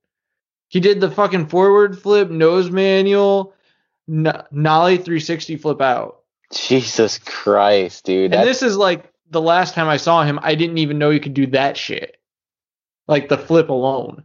He 0.68 0.80
did 0.80 1.02
the 1.02 1.10
fucking 1.10 1.48
forward 1.48 2.00
flip, 2.00 2.30
nose 2.30 2.70
manual, 2.70 3.56
n- 4.08 4.44
nollie 4.52 4.98
360 4.98 5.58
flip 5.58 5.82
out. 5.82 6.20
Jesus 6.54 7.18
Christ, 7.20 8.06
dude! 8.06 8.34
And 8.34 8.48
this 8.48 8.62
is 8.62 8.78
like 8.78 9.12
the 9.30 9.42
last 9.42 9.74
time 9.74 9.88
I 9.88 9.98
saw 9.98 10.24
him, 10.24 10.40
I 10.42 10.56
didn't 10.56 10.80
even 10.80 10.98
know 10.98 11.10
he 11.10 11.20
could 11.20 11.34
do 11.34 11.48
that 11.48 11.78
shit. 11.78 12.18
Like 13.08 13.30
the 13.30 13.38
flip 13.38 13.70
alone. 13.70 14.24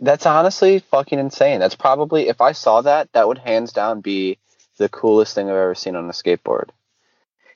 That's 0.00 0.26
honestly 0.26 0.80
fucking 0.80 1.18
insane. 1.18 1.60
That's 1.60 1.76
probably 1.76 2.28
if 2.28 2.40
I 2.40 2.52
saw 2.52 2.82
that, 2.82 3.12
that 3.12 3.28
would 3.28 3.38
hands 3.38 3.72
down 3.72 4.00
be 4.00 4.38
the 4.78 4.88
coolest 4.88 5.34
thing 5.34 5.48
I've 5.48 5.56
ever 5.56 5.74
seen 5.74 5.94
on 5.94 6.08
a 6.08 6.12
skateboard. 6.12 6.70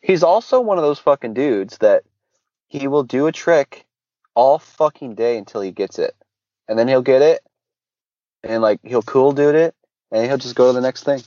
He's 0.04 0.22
also 0.22 0.60
one 0.60 0.76
of 0.76 0.84
those 0.84 0.98
fucking 0.98 1.32
dudes 1.32 1.78
that 1.78 2.04
he 2.68 2.88
will 2.88 3.04
do 3.04 3.26
a 3.26 3.32
trick 3.32 3.86
all 4.34 4.58
fucking 4.58 5.14
day 5.14 5.38
until 5.38 5.62
he 5.62 5.70
gets 5.70 5.98
it. 5.98 6.14
And 6.68 6.78
then 6.78 6.88
he'll 6.88 7.00
get 7.00 7.22
it 7.22 7.42
and 8.42 8.62
like 8.62 8.80
he'll 8.84 9.00
cool 9.00 9.32
dude 9.32 9.54
it 9.54 9.74
and 10.12 10.26
he'll 10.26 10.36
just 10.36 10.56
go 10.56 10.66
to 10.66 10.72
the 10.74 10.82
next 10.82 11.04
thing. 11.04 11.22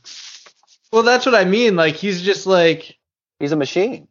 Well, 0.93 1.01
that's 1.01 1.25
what 1.25 1.33
I 1.33 1.45
mean. 1.45 1.75
Like 1.75 1.95
he's 1.95 2.21
just 2.21 2.45
like 2.45 2.99
he's 3.39 3.51
a 3.51 3.55
machine. 3.55 4.07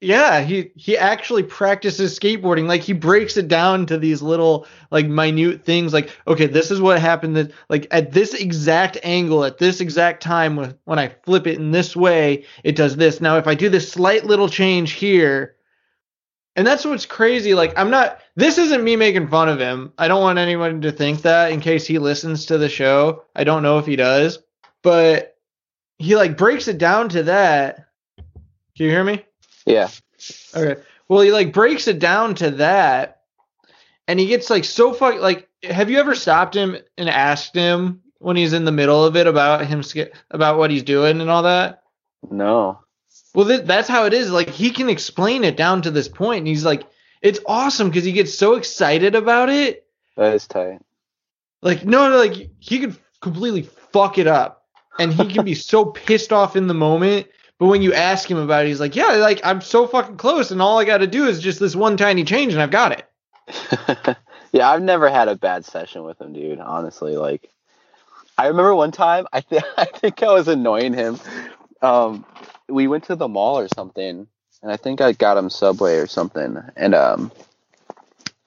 Yeah, 0.00 0.42
he 0.42 0.72
he 0.74 0.96
actually 0.96 1.42
practices 1.42 2.18
skateboarding. 2.18 2.66
Like 2.68 2.82
he 2.82 2.92
breaks 2.92 3.38
it 3.38 3.48
down 3.48 3.86
to 3.86 3.96
these 3.96 4.20
little 4.20 4.66
like 4.90 5.06
minute 5.06 5.64
things. 5.64 5.94
Like 5.94 6.10
okay, 6.28 6.46
this 6.46 6.70
is 6.70 6.82
what 6.82 7.00
happened. 7.00 7.36
That 7.36 7.52
like 7.70 7.86
at 7.90 8.12
this 8.12 8.34
exact 8.34 8.98
angle, 9.02 9.42
at 9.44 9.56
this 9.56 9.80
exact 9.80 10.22
time, 10.22 10.56
when 10.56 10.76
when 10.84 10.98
I 10.98 11.08
flip 11.24 11.46
it 11.46 11.58
in 11.58 11.70
this 11.70 11.96
way, 11.96 12.44
it 12.62 12.76
does 12.76 12.96
this. 12.96 13.22
Now 13.22 13.38
if 13.38 13.46
I 13.46 13.54
do 13.54 13.70
this 13.70 13.90
slight 13.90 14.26
little 14.26 14.50
change 14.50 14.92
here, 14.92 15.56
and 16.56 16.66
that's 16.66 16.84
what's 16.84 17.06
crazy. 17.06 17.54
Like 17.54 17.72
I'm 17.78 17.88
not. 17.88 18.20
This 18.34 18.58
isn't 18.58 18.84
me 18.84 18.96
making 18.96 19.28
fun 19.28 19.48
of 19.48 19.58
him. 19.58 19.94
I 19.96 20.08
don't 20.08 20.22
want 20.22 20.38
anyone 20.38 20.82
to 20.82 20.92
think 20.92 21.22
that 21.22 21.52
in 21.52 21.60
case 21.60 21.86
he 21.86 21.98
listens 21.98 22.44
to 22.46 22.58
the 22.58 22.68
show. 22.68 23.24
I 23.34 23.44
don't 23.44 23.62
know 23.62 23.78
if 23.78 23.86
he 23.86 23.96
does, 23.96 24.40
but 24.82 25.38
he 25.96 26.16
like 26.16 26.36
breaks 26.36 26.68
it 26.68 26.76
down 26.76 27.08
to 27.10 27.22
that. 27.22 27.86
Can 28.16 28.84
you 28.84 28.90
hear 28.90 29.04
me? 29.04 29.24
Yeah. 29.66 29.90
Okay. 30.54 30.80
Well, 31.08 31.20
he 31.20 31.32
like 31.32 31.52
breaks 31.52 31.88
it 31.88 31.98
down 31.98 32.34
to 32.36 32.52
that, 32.52 33.22
and 34.08 34.18
he 34.18 34.26
gets 34.26 34.48
like 34.48 34.64
so 34.64 34.92
fuck. 34.92 35.20
Like, 35.20 35.48
have 35.62 35.90
you 35.90 35.98
ever 35.98 36.14
stopped 36.14 36.54
him 36.54 36.76
and 36.96 37.08
asked 37.08 37.54
him 37.54 38.00
when 38.18 38.36
he's 38.36 38.52
in 38.52 38.64
the 38.64 38.72
middle 38.72 39.04
of 39.04 39.16
it 39.16 39.26
about 39.26 39.66
him 39.66 39.82
about 40.30 40.58
what 40.58 40.70
he's 40.70 40.82
doing 40.82 41.20
and 41.20 41.30
all 41.30 41.42
that? 41.42 41.82
No. 42.30 42.80
Well, 43.34 43.46
th- 43.46 43.66
that's 43.66 43.88
how 43.88 44.06
it 44.06 44.14
is. 44.14 44.30
Like 44.30 44.50
he 44.50 44.70
can 44.70 44.88
explain 44.88 45.44
it 45.44 45.56
down 45.56 45.82
to 45.82 45.90
this 45.90 46.08
point, 46.08 46.38
and 46.38 46.48
he's 46.48 46.64
like, 46.64 46.84
it's 47.20 47.40
awesome 47.46 47.88
because 47.88 48.04
he 48.04 48.12
gets 48.12 48.36
so 48.36 48.54
excited 48.54 49.14
about 49.14 49.50
it. 49.50 49.86
That 50.16 50.34
is 50.34 50.46
tight. 50.46 50.80
Like 51.62 51.84
no, 51.84 52.10
no, 52.10 52.16
like 52.16 52.50
he 52.58 52.78
could 52.78 52.96
completely 53.20 53.62
fuck 53.62 54.18
it 54.18 54.26
up, 54.26 54.64
and 54.98 55.12
he 55.12 55.26
can 55.28 55.44
be 55.44 55.54
so 55.54 55.84
pissed 55.84 56.32
off 56.32 56.56
in 56.56 56.66
the 56.66 56.74
moment 56.74 57.26
but 57.58 57.66
when 57.66 57.82
you 57.82 57.94
ask 57.94 58.30
him 58.30 58.36
about 58.36 58.64
it, 58.64 58.68
he's 58.68 58.80
like, 58.80 58.96
"Yeah, 58.96 59.12
like 59.16 59.40
I'm 59.44 59.60
so 59.60 59.86
fucking 59.86 60.16
close, 60.16 60.50
and 60.50 60.60
all 60.60 60.78
I 60.78 60.84
got 60.84 60.98
to 60.98 61.06
do 61.06 61.26
is 61.26 61.40
just 61.40 61.58
this 61.60 61.74
one 61.74 61.96
tiny 61.96 62.24
change, 62.24 62.52
and 62.52 62.62
I've 62.62 62.70
got 62.70 62.92
it." 62.92 64.16
yeah, 64.52 64.68
I've 64.68 64.82
never 64.82 65.08
had 65.08 65.28
a 65.28 65.36
bad 65.36 65.64
session 65.64 66.04
with 66.04 66.20
him, 66.20 66.32
dude. 66.32 66.60
Honestly, 66.60 67.16
like 67.16 67.48
I 68.36 68.48
remember 68.48 68.74
one 68.74 68.92
time, 68.92 69.26
I 69.32 69.40
think 69.40 69.64
I 69.76 69.84
think 69.84 70.22
I 70.22 70.32
was 70.32 70.48
annoying 70.48 70.92
him. 70.92 71.18
Um, 71.82 72.24
we 72.68 72.88
went 72.88 73.04
to 73.04 73.16
the 73.16 73.28
mall 73.28 73.58
or 73.58 73.68
something, 73.74 74.26
and 74.62 74.72
I 74.72 74.76
think 74.76 75.00
I 75.00 75.12
got 75.12 75.38
him 75.38 75.50
Subway 75.50 75.96
or 75.96 76.06
something, 76.06 76.58
and 76.76 76.94
um, 76.94 77.32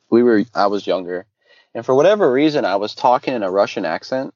we 0.10 0.22
were 0.22 0.44
I 0.54 0.68
was 0.68 0.86
younger, 0.86 1.26
and 1.74 1.86
for 1.86 1.96
whatever 1.96 2.32
reason, 2.32 2.66
I 2.66 2.76
was 2.76 2.94
talking 2.94 3.34
in 3.34 3.44
a 3.44 3.52
Russian 3.52 3.86
accent. 3.86 4.34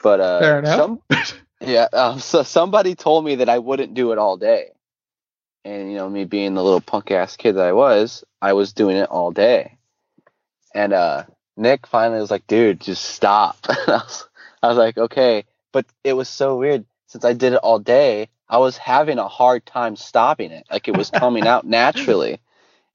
But 0.00 0.20
uh, 0.20 0.76
some 0.76 1.02
Yeah, 1.60 1.88
um, 1.92 2.18
so 2.20 2.42
somebody 2.42 2.94
told 2.94 3.24
me 3.24 3.36
that 3.36 3.48
I 3.48 3.58
wouldn't 3.58 3.94
do 3.94 4.12
it 4.12 4.18
all 4.18 4.36
day, 4.36 4.72
and 5.64 5.90
you 5.90 5.96
know, 5.96 6.08
me 6.08 6.24
being 6.24 6.54
the 6.54 6.64
little 6.64 6.80
punk 6.80 7.10
ass 7.10 7.36
kid 7.36 7.54
that 7.54 7.66
I 7.66 7.72
was, 7.72 8.24
I 8.40 8.52
was 8.52 8.72
doing 8.72 8.96
it 8.96 9.08
all 9.10 9.30
day. 9.32 9.76
And 10.74 10.92
uh, 10.92 11.24
Nick 11.56 11.86
finally 11.86 12.20
was 12.20 12.30
like, 12.30 12.46
"Dude, 12.46 12.80
just 12.80 13.04
stop." 13.04 13.58
I, 13.68 13.84
was, 13.88 14.28
I 14.62 14.68
was 14.68 14.78
like, 14.78 14.98
"Okay," 14.98 15.44
but 15.72 15.86
it 16.04 16.12
was 16.14 16.28
so 16.28 16.56
weird 16.56 16.84
since 17.06 17.24
I 17.24 17.32
did 17.32 17.54
it 17.54 17.60
all 17.60 17.78
day. 17.78 18.28
I 18.48 18.58
was 18.58 18.76
having 18.78 19.18
a 19.18 19.28
hard 19.28 19.66
time 19.66 19.96
stopping 19.96 20.52
it, 20.52 20.66
like 20.70 20.88
it 20.88 20.96
was 20.96 21.10
coming 21.10 21.46
out 21.46 21.66
naturally. 21.66 22.40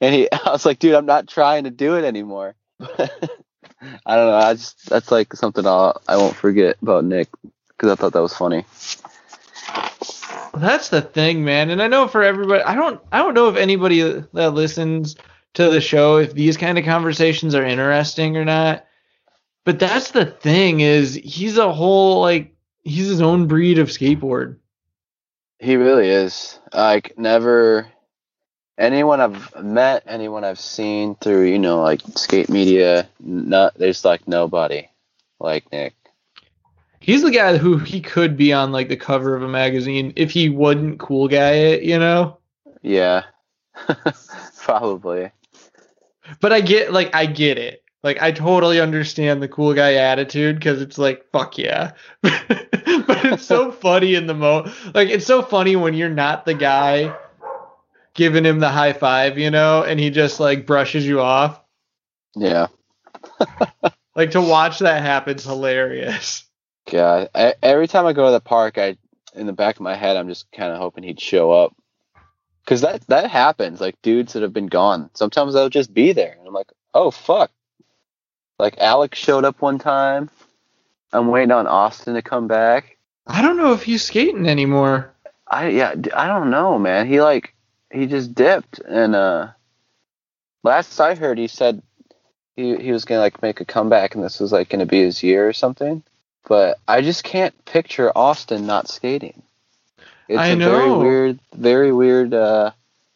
And 0.01 0.13
he, 0.13 0.31
I 0.31 0.51
was 0.51 0.65
like, 0.65 0.79
"Dude, 0.79 0.95
I'm 0.95 1.05
not 1.05 1.27
trying 1.27 1.65
to 1.65 1.71
do 1.71 1.95
it 1.95 2.05
anymore." 2.05 2.55
I 4.05 4.15
don't 4.15 4.27
know. 4.27 4.35
I 4.35 4.53
just 4.53 4.89
that's 4.89 5.11
like 5.11 5.33
something 5.33 5.65
I'll 5.65 6.01
I 6.07 6.17
won't 6.17 6.35
forget 6.35 6.77
about 6.81 7.05
Nick 7.05 7.29
because 7.83 7.97
I 7.97 8.01
thought 8.01 8.13
that 8.13 8.21
was 8.21 8.33
funny. 8.33 8.63
That's 10.53 10.87
the 10.87 11.01
thing, 11.01 11.43
man. 11.43 11.69
And 11.69 11.81
I 11.81 11.87
know 11.87 12.07
for 12.07 12.23
everybody, 12.23 12.63
I 12.63 12.75
don't, 12.75 13.01
I 13.11 13.17
don't 13.17 13.33
know 13.33 13.49
if 13.49 13.57
anybody 13.57 14.01
that 14.01 14.53
listens 14.53 15.17
to 15.55 15.69
the 15.69 15.81
show 15.81 16.17
if 16.17 16.33
these 16.33 16.55
kind 16.55 16.77
of 16.77 16.85
conversations 16.85 17.55
are 17.55 17.65
interesting 17.65 18.37
or 18.37 18.45
not. 18.45 18.85
But 19.65 19.79
that's 19.79 20.11
the 20.11 20.25
thing 20.25 20.79
is 20.79 21.15
he's 21.15 21.57
a 21.57 21.73
whole 21.73 22.21
like 22.21 22.55
he's 22.83 23.07
his 23.07 23.21
own 23.21 23.47
breed 23.47 23.79
of 23.79 23.89
skateboard. 23.89 24.57
He 25.59 25.75
really 25.75 26.07
is. 26.07 26.59
Like 26.73 27.17
never 27.17 27.87
anyone 28.77 29.19
I've 29.19 29.61
met, 29.61 30.03
anyone 30.05 30.45
I've 30.45 30.59
seen 30.59 31.15
through, 31.15 31.43
you 31.47 31.59
know, 31.59 31.81
like 31.81 32.01
skate 32.15 32.49
media, 32.49 33.09
not 33.19 33.73
there's 33.75 34.05
like 34.05 34.25
nobody 34.27 34.87
like 35.39 35.69
Nick. 35.71 35.95
He's 37.03 37.21
the 37.21 37.31
guy 37.31 37.57
who 37.57 37.77
he 37.79 37.99
could 37.99 38.37
be 38.37 38.53
on 38.53 38.71
like 38.71 38.87
the 38.87 38.95
cover 38.95 39.35
of 39.35 39.43
a 39.43 39.47
magazine 39.49 40.13
if 40.15 40.31
he 40.31 40.47
wouldn't 40.47 40.99
cool 40.99 41.27
guy 41.27 41.51
it, 41.51 41.83
you 41.83 41.99
know? 41.99 42.37
Yeah. 42.81 43.23
Probably. 44.57 45.29
But 46.39 46.53
I 46.53 46.61
get 46.61 46.93
like 46.93 47.13
I 47.13 47.25
get 47.25 47.57
it. 47.57 47.83
Like 48.03 48.21
I 48.21 48.31
totally 48.31 48.79
understand 48.79 49.41
the 49.43 49.49
cool 49.49 49.73
guy 49.73 49.95
attitude 49.95 50.55
because 50.55 50.81
it's 50.81 50.97
like 50.97 51.25
fuck 51.33 51.57
yeah. 51.57 51.91
but 52.21 53.25
it's 53.25 53.43
so 53.43 53.69
funny 53.83 54.15
in 54.15 54.25
the 54.25 54.33
mo 54.33 54.71
like 54.93 55.09
it's 55.09 55.25
so 55.25 55.41
funny 55.41 55.75
when 55.75 55.95
you're 55.95 56.09
not 56.09 56.45
the 56.45 56.53
guy 56.53 57.13
giving 58.13 58.45
him 58.45 58.59
the 58.59 58.69
high 58.69 58.93
five, 58.93 59.37
you 59.37 59.51
know, 59.51 59.83
and 59.83 59.99
he 59.99 60.09
just 60.09 60.39
like 60.39 60.65
brushes 60.65 61.05
you 61.05 61.19
off. 61.19 61.59
Yeah. 62.33 62.67
like 64.15 64.31
to 64.31 64.41
watch 64.41 64.79
that 64.79 65.01
happen's 65.01 65.43
hilarious. 65.43 66.45
God, 66.93 67.29
I, 67.33 67.55
every 67.63 67.87
time 67.87 68.05
I 68.05 68.13
go 68.13 68.27
to 68.27 68.31
the 68.31 68.39
park, 68.39 68.77
I 68.77 68.97
in 69.33 69.47
the 69.47 69.51
back 69.53 69.77
of 69.77 69.81
my 69.81 69.95
head, 69.95 70.15
I'm 70.15 70.27
just 70.27 70.51
kind 70.51 70.71
of 70.71 70.77
hoping 70.77 71.03
he'd 71.03 71.19
show 71.19 71.51
up, 71.51 71.75
because 72.63 72.81
that 72.81 73.07
that 73.07 73.31
happens. 73.31 73.81
Like 73.81 73.99
dudes 74.03 74.33
that 74.33 74.43
have 74.43 74.53
been 74.53 74.67
gone, 74.67 75.09
sometimes 75.15 75.55
they'll 75.55 75.69
just 75.69 75.91
be 75.91 76.11
there, 76.11 76.35
and 76.37 76.47
I'm 76.47 76.53
like, 76.53 76.71
oh 76.93 77.09
fuck. 77.09 77.49
Like 78.59 78.77
Alex 78.77 79.17
showed 79.17 79.43
up 79.43 79.59
one 79.59 79.79
time. 79.79 80.29
I'm 81.11 81.29
waiting 81.29 81.51
on 81.51 81.65
Austin 81.65 82.13
to 82.13 82.21
come 82.21 82.47
back. 82.47 82.97
I 83.25 83.41
don't 83.41 83.57
know 83.57 83.73
if 83.73 83.81
he's 83.81 84.03
skating 84.03 84.47
anymore. 84.47 85.11
I 85.47 85.69
yeah, 85.69 85.95
I 86.15 86.27
don't 86.27 86.51
know, 86.51 86.77
man. 86.77 87.07
He 87.07 87.21
like 87.21 87.55
he 87.91 88.05
just 88.05 88.35
dipped, 88.35 88.77
and 88.87 89.15
uh, 89.15 89.47
last 90.63 90.99
I 90.99 91.15
heard, 91.15 91.39
he 91.39 91.47
said 91.47 91.81
he 92.55 92.77
he 92.77 92.91
was 92.91 93.05
gonna 93.05 93.21
like 93.21 93.41
make 93.41 93.61
a 93.61 93.65
comeback, 93.65 94.13
and 94.13 94.23
this 94.23 94.39
was 94.39 94.51
like 94.51 94.69
gonna 94.69 94.85
be 94.85 95.01
his 95.01 95.23
year 95.23 95.49
or 95.49 95.53
something. 95.53 96.03
But 96.47 96.79
I 96.87 97.01
just 97.01 97.23
can't 97.23 97.53
picture 97.65 98.11
Austin 98.15 98.65
not 98.65 98.89
skating. 98.89 99.41
It's 100.27 100.39
I 100.39 100.47
a 100.47 100.55
very 100.55 100.91
weird, 100.91 101.39
very 101.53 101.91
weird 101.91 102.33
uh, 102.33 102.71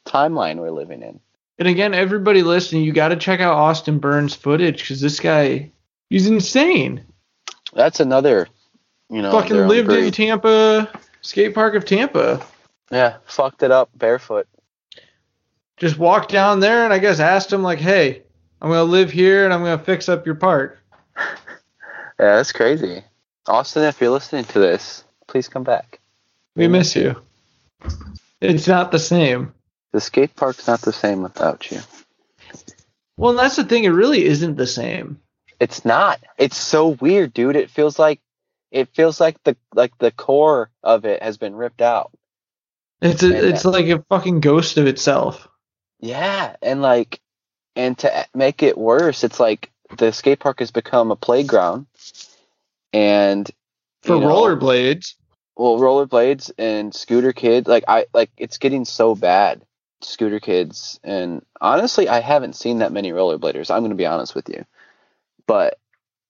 timeline 0.05 0.57
we're 0.57 0.71
living 0.71 1.01
in. 1.01 1.19
And 1.59 1.67
again, 1.67 1.93
everybody 1.93 2.43
listening, 2.43 2.83
you 2.83 2.93
got 2.93 3.09
to 3.09 3.15
check 3.15 3.39
out 3.39 3.55
Austin 3.55 3.99
Burns 3.99 4.35
footage 4.35 4.79
because 4.79 5.01
this 5.01 5.19
guy, 5.19 5.71
he's 6.09 6.27
insane. 6.27 7.03
That's 7.73 7.99
another, 7.99 8.47
you 9.09 9.21
know, 9.21 9.31
Fucking 9.31 9.67
lived 9.67 9.91
in. 9.91 10.11
Tampa, 10.11 10.89
skate 11.21 11.55
park 11.55 11.75
of 11.75 11.85
Tampa. 11.85 12.45
Yeah, 12.91 13.17
fucked 13.25 13.63
it 13.63 13.71
up 13.71 13.89
barefoot. 13.95 14.47
Just 15.77 15.97
walked 15.97 16.31
down 16.31 16.59
there 16.59 16.85
and 16.85 16.93
I 16.93 16.99
guess 16.99 17.19
asked 17.19 17.51
him 17.51 17.61
like, 17.61 17.79
"Hey, 17.79 18.23
I'm 18.61 18.69
gonna 18.69 18.83
live 18.83 19.11
here 19.11 19.43
and 19.45 19.53
I'm 19.53 19.61
gonna 19.61 19.77
fix 19.77 20.07
up 20.09 20.25
your 20.25 20.35
park." 20.35 20.79
Yeah, 22.19 22.37
that's 22.37 22.51
crazy. 22.51 23.03
Austin, 23.47 23.83
if 23.83 24.01
you're 24.01 24.09
listening 24.09 24.45
to 24.45 24.59
this, 24.59 25.03
please 25.27 25.47
come 25.47 25.63
back. 25.63 25.99
We 26.55 26.67
miss 26.67 26.95
you. 26.95 27.21
It's 28.41 28.67
not 28.67 28.91
the 28.91 28.99
same. 28.99 29.53
The 29.93 30.01
skate 30.01 30.35
park's 30.35 30.67
not 30.67 30.81
the 30.81 30.93
same 30.93 31.21
without 31.23 31.71
you. 31.71 31.79
Well, 33.17 33.33
that's 33.33 33.55
the 33.55 33.63
thing. 33.63 33.83
It 33.83 33.89
really 33.89 34.25
isn't 34.25 34.57
the 34.57 34.67
same. 34.67 35.19
It's 35.59 35.85
not. 35.85 36.19
It's 36.37 36.57
so 36.57 36.89
weird, 36.89 37.33
dude. 37.33 37.55
It 37.55 37.69
feels 37.71 37.97
like 37.97 38.19
it 38.71 38.89
feels 38.93 39.19
like 39.19 39.41
the 39.43 39.55
like 39.73 39.97
the 39.97 40.11
core 40.11 40.69
of 40.83 41.05
it 41.05 41.23
has 41.23 41.37
been 41.37 41.55
ripped 41.55 41.81
out. 41.81 42.11
It's 43.01 43.23
And 43.23 43.33
a, 43.33 43.47
it's 43.49 43.63
that- 43.63 43.69
like 43.69 43.87
a 43.87 44.03
fucking 44.09 44.41
ghost 44.41 44.77
of 44.77 44.85
itself. 44.87 45.47
Yeah, 45.99 46.55
and 46.61 46.81
like 46.81 47.19
and 47.75 47.97
to 47.99 48.27
make 48.35 48.61
it 48.61 48.77
worse, 48.77 49.23
it's 49.23 49.39
like 49.39 49.71
the 49.97 50.11
skate 50.11 50.39
park 50.39 50.59
has 50.59 50.69
become 50.69 51.09
a 51.11 51.15
playground 51.15 51.87
and 52.97 53.51
For 54.01 54.19
know, 54.19 54.27
rollerblades, 54.27 55.13
well 55.55 55.77
rollerblades 55.77 56.51
and 56.57 56.93
scooter 56.93 57.31
kids 57.33 57.67
like 57.67 57.83
i 57.87 58.05
like 58.13 58.31
it's 58.37 58.57
getting 58.57 58.85
so 58.85 59.15
bad 59.15 59.61
scooter 60.01 60.39
kids. 60.39 60.99
And 61.03 61.43
honestly 61.61 62.09
i 62.09 62.19
haven't 62.19 62.55
seen 62.55 62.79
that 62.79 62.91
many 62.91 63.11
rollerbladers 63.11 63.71
i'm 63.71 63.81
going 63.81 63.91
to 63.91 63.95
be 63.95 64.05
honest 64.05 64.35
with 64.35 64.49
you. 64.49 64.65
But 65.45 65.79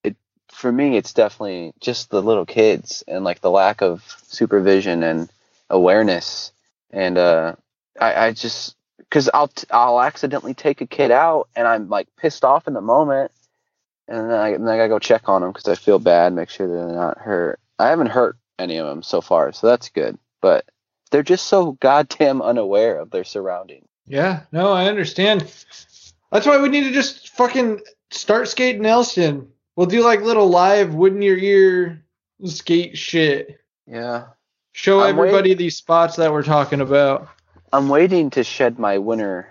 it 0.04 0.16
for 0.50 0.72
me 0.72 0.98
it's 0.98 1.14
definitely 1.14 1.74
just 1.80 2.10
the 2.10 2.22
little 2.22 2.46
kids 2.46 3.04
and 3.08 3.24
like 3.24 3.42
the 3.42 3.52
lack 3.52 3.82
of 3.82 4.04
supervision 4.28 5.04
and 5.04 5.30
awareness. 5.70 6.52
And 6.92 7.18
uh 7.18 7.56
i 8.00 8.28
i 8.28 8.32
just 8.32 8.76
because 8.98 9.30
i'll 9.34 9.50
t- 9.50 9.68
i'll 9.72 10.02
accidentally 10.02 10.54
take 10.54 10.82
a 10.82 10.88
kid 10.88 11.12
out 11.12 11.48
and 11.56 11.68
i'm 11.68 11.88
like 11.90 12.08
pissed 12.18 12.44
off 12.44 12.68
in 12.68 12.74
the 12.74 12.82
moment 12.82 13.32
and 14.08 14.30
then 14.30 14.40
i, 14.40 14.52
then 14.52 14.68
I 14.68 14.78
gotta 14.78 14.90
go 14.90 15.00
check 15.00 15.30
on 15.30 15.42
them 15.42 15.52
because 15.52 15.68
i 15.68 15.76
feel 15.76 16.00
bad 16.00 16.34
make 16.34 16.50
sure 16.50 16.68
they're 16.68 16.96
not 16.96 17.18
hurt 17.18 17.60
i 17.80 17.90
haven't 17.90 18.08
hurt 18.08 18.38
any 18.60 18.78
of 18.78 18.88
them 18.88 19.04
so 19.04 19.22
far, 19.22 19.52
so 19.52 19.68
that's 19.68 19.90
good. 19.90 20.18
But 20.42 20.66
they're 21.12 21.24
just 21.24 21.48
so 21.48 21.72
goddamn 21.80 22.42
unaware 22.42 23.00
of 23.00 23.12
their 23.12 23.24
surroundings. 23.24 23.88
yeah. 24.06 24.42
No, 24.52 24.72
I 24.72 24.86
understand. 24.86 25.42
That's 26.32 26.46
why 26.46 26.62
we 26.62 26.70
need 26.70 26.84
to 26.84 26.92
just 26.92 27.30
fucking 27.30 27.82
start 28.12 28.48
skating 28.48 28.86
Elston. 28.86 29.50
We'll 29.76 29.88
do 29.88 30.04
like 30.04 30.22
little 30.22 30.50
live 30.50 30.94
wood 30.94 31.14
in 31.14 31.22
your 31.22 31.38
ear 31.38 32.04
skate 32.46 32.98
shit. 32.98 33.62
Yeah, 33.86 34.26
Show 34.74 35.02
I'm 35.02 35.18
everybody 35.18 35.54
these 35.54 35.78
spots 35.78 36.18
that 36.18 36.32
we're 36.32 36.44
talking 36.44 36.82
about. 36.82 37.30
I'm 37.72 37.88
waiting 37.90 38.30
to 38.32 38.44
shed 38.44 38.80
my 38.80 38.98
winter, 38.98 39.48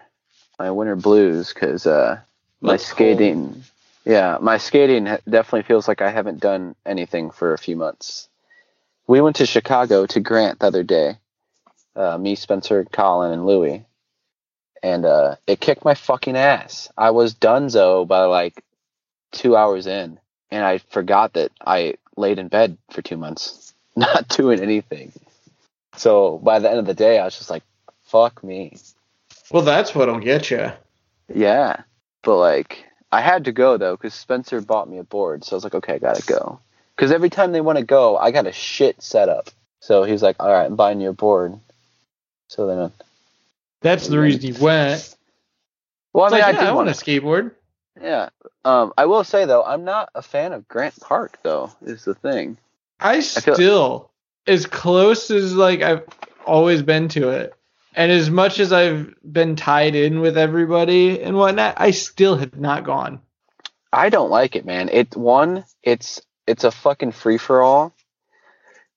my 0.58 0.70
winter 0.70 0.96
blues 0.96 1.54
because 1.54 1.86
uh, 1.86 2.20
my 2.60 2.72
That's 2.72 2.86
skating, 2.86 3.64
yeah, 4.06 4.38
my 4.40 4.58
skating 4.58 5.04
definitely 5.28 5.64
feels 5.64 5.88
like 5.88 6.00
I 6.00 6.10
haven't 6.10 6.38
done 6.38 6.76
anything 6.86 7.32
for 7.32 7.52
a 7.52 7.58
few 7.58 7.74
months. 7.74 8.28
We 9.08 9.20
went 9.20 9.36
to 9.36 9.46
Chicago 9.46 10.06
to 10.06 10.20
Grant 10.20 10.60
the 10.60 10.68
other 10.68 10.84
day, 10.84 11.18
uh, 11.96 12.16
me, 12.16 12.36
Spencer, 12.36 12.84
Colin, 12.84 13.32
and 13.32 13.46
Louie, 13.46 13.84
and 14.80 15.04
uh, 15.04 15.36
it 15.48 15.60
kicked 15.60 15.84
my 15.84 15.94
fucking 15.94 16.36
ass. 16.36 16.88
I 16.96 17.10
was 17.10 17.34
donezo 17.34 18.06
by 18.06 18.24
like 18.26 18.62
two 19.32 19.56
hours 19.56 19.88
in, 19.88 20.20
and 20.52 20.64
I 20.64 20.78
forgot 20.78 21.32
that 21.32 21.50
I 21.60 21.94
laid 22.16 22.38
in 22.38 22.46
bed 22.46 22.78
for 22.92 23.02
two 23.02 23.16
months, 23.16 23.74
not 23.96 24.28
doing 24.28 24.60
anything. 24.60 25.12
So 25.96 26.38
by 26.38 26.60
the 26.60 26.70
end 26.70 26.78
of 26.78 26.86
the 26.86 26.94
day, 26.94 27.18
I 27.18 27.24
was 27.24 27.36
just 27.36 27.50
like, 27.50 27.64
"Fuck 28.04 28.44
me." 28.44 28.76
Well, 29.50 29.62
that's 29.62 29.96
what'll 29.96 30.20
get 30.20 30.48
you. 30.52 30.70
Yeah, 31.32 31.82
but 32.22 32.36
like 32.36 32.85
I 33.12 33.20
had 33.20 33.44
to 33.44 33.52
go 33.52 33.76
though 33.76 33.96
because 33.96 34.14
Spencer 34.14 34.60
bought 34.60 34.88
me 34.88 34.98
a 34.98 35.04
board, 35.04 35.44
so 35.44 35.54
I 35.54 35.56
was 35.56 35.64
like, 35.64 35.74
okay, 35.74 35.94
I 35.94 35.98
gotta 35.98 36.22
go. 36.26 36.60
Because 36.94 37.12
every 37.12 37.30
time 37.30 37.52
they 37.52 37.60
want 37.60 37.78
to 37.78 37.84
go, 37.84 38.16
I 38.16 38.30
got 38.30 38.46
a 38.46 38.52
shit 38.52 39.02
setup. 39.02 39.50
So 39.80 40.04
he's 40.04 40.22
like, 40.22 40.36
all 40.40 40.50
right, 40.50 40.64
I'm 40.64 40.76
buying 40.76 41.00
you 41.00 41.10
a 41.10 41.12
board. 41.12 41.58
So 42.48 42.66
then, 42.66 42.92
That's 43.82 44.08
the 44.08 44.18
reason 44.18 44.42
you 44.42 44.54
went. 44.60 45.14
well, 46.12 46.24
I 46.24 46.30
mean, 46.30 46.40
like, 46.40 46.54
I 46.56 46.62
yeah, 46.62 46.70
I 46.70 46.72
want 46.72 46.88
a 46.88 46.92
skateboard. 46.92 47.52
Yeah. 48.00 48.28
Um, 48.64 48.92
I 48.98 49.06
will 49.06 49.24
say 49.24 49.44
though, 49.44 49.62
I'm 49.62 49.84
not 49.84 50.10
a 50.14 50.22
fan 50.22 50.52
of 50.52 50.66
Grant 50.68 50.98
Park 51.00 51.38
though. 51.42 51.70
Is 51.82 52.04
the 52.04 52.14
thing. 52.14 52.56
I 53.00 53.20
feel- 53.20 53.54
still, 53.54 54.10
as 54.46 54.66
close 54.66 55.30
as 55.30 55.54
like 55.54 55.82
I've 55.82 56.04
always 56.46 56.82
been 56.82 57.08
to 57.08 57.30
it, 57.30 57.54
and 57.96 58.12
as 58.12 58.30
much 58.30 58.60
as 58.60 58.72
I've 58.72 59.14
been 59.24 59.56
tied 59.56 59.94
in 59.94 60.20
with 60.20 60.38
everybody 60.38 61.20
and 61.22 61.36
whatnot, 61.36 61.74
I 61.78 61.90
still 61.90 62.36
have 62.36 62.56
not 62.56 62.84
gone. 62.84 63.20
I 63.92 64.10
don't 64.10 64.30
like 64.30 64.54
it, 64.54 64.66
man. 64.66 64.90
It 64.90 65.16
one, 65.16 65.64
it's 65.82 66.20
it's 66.46 66.64
a 66.64 66.70
fucking 66.70 67.12
free 67.12 67.38
for 67.38 67.62
all. 67.62 67.94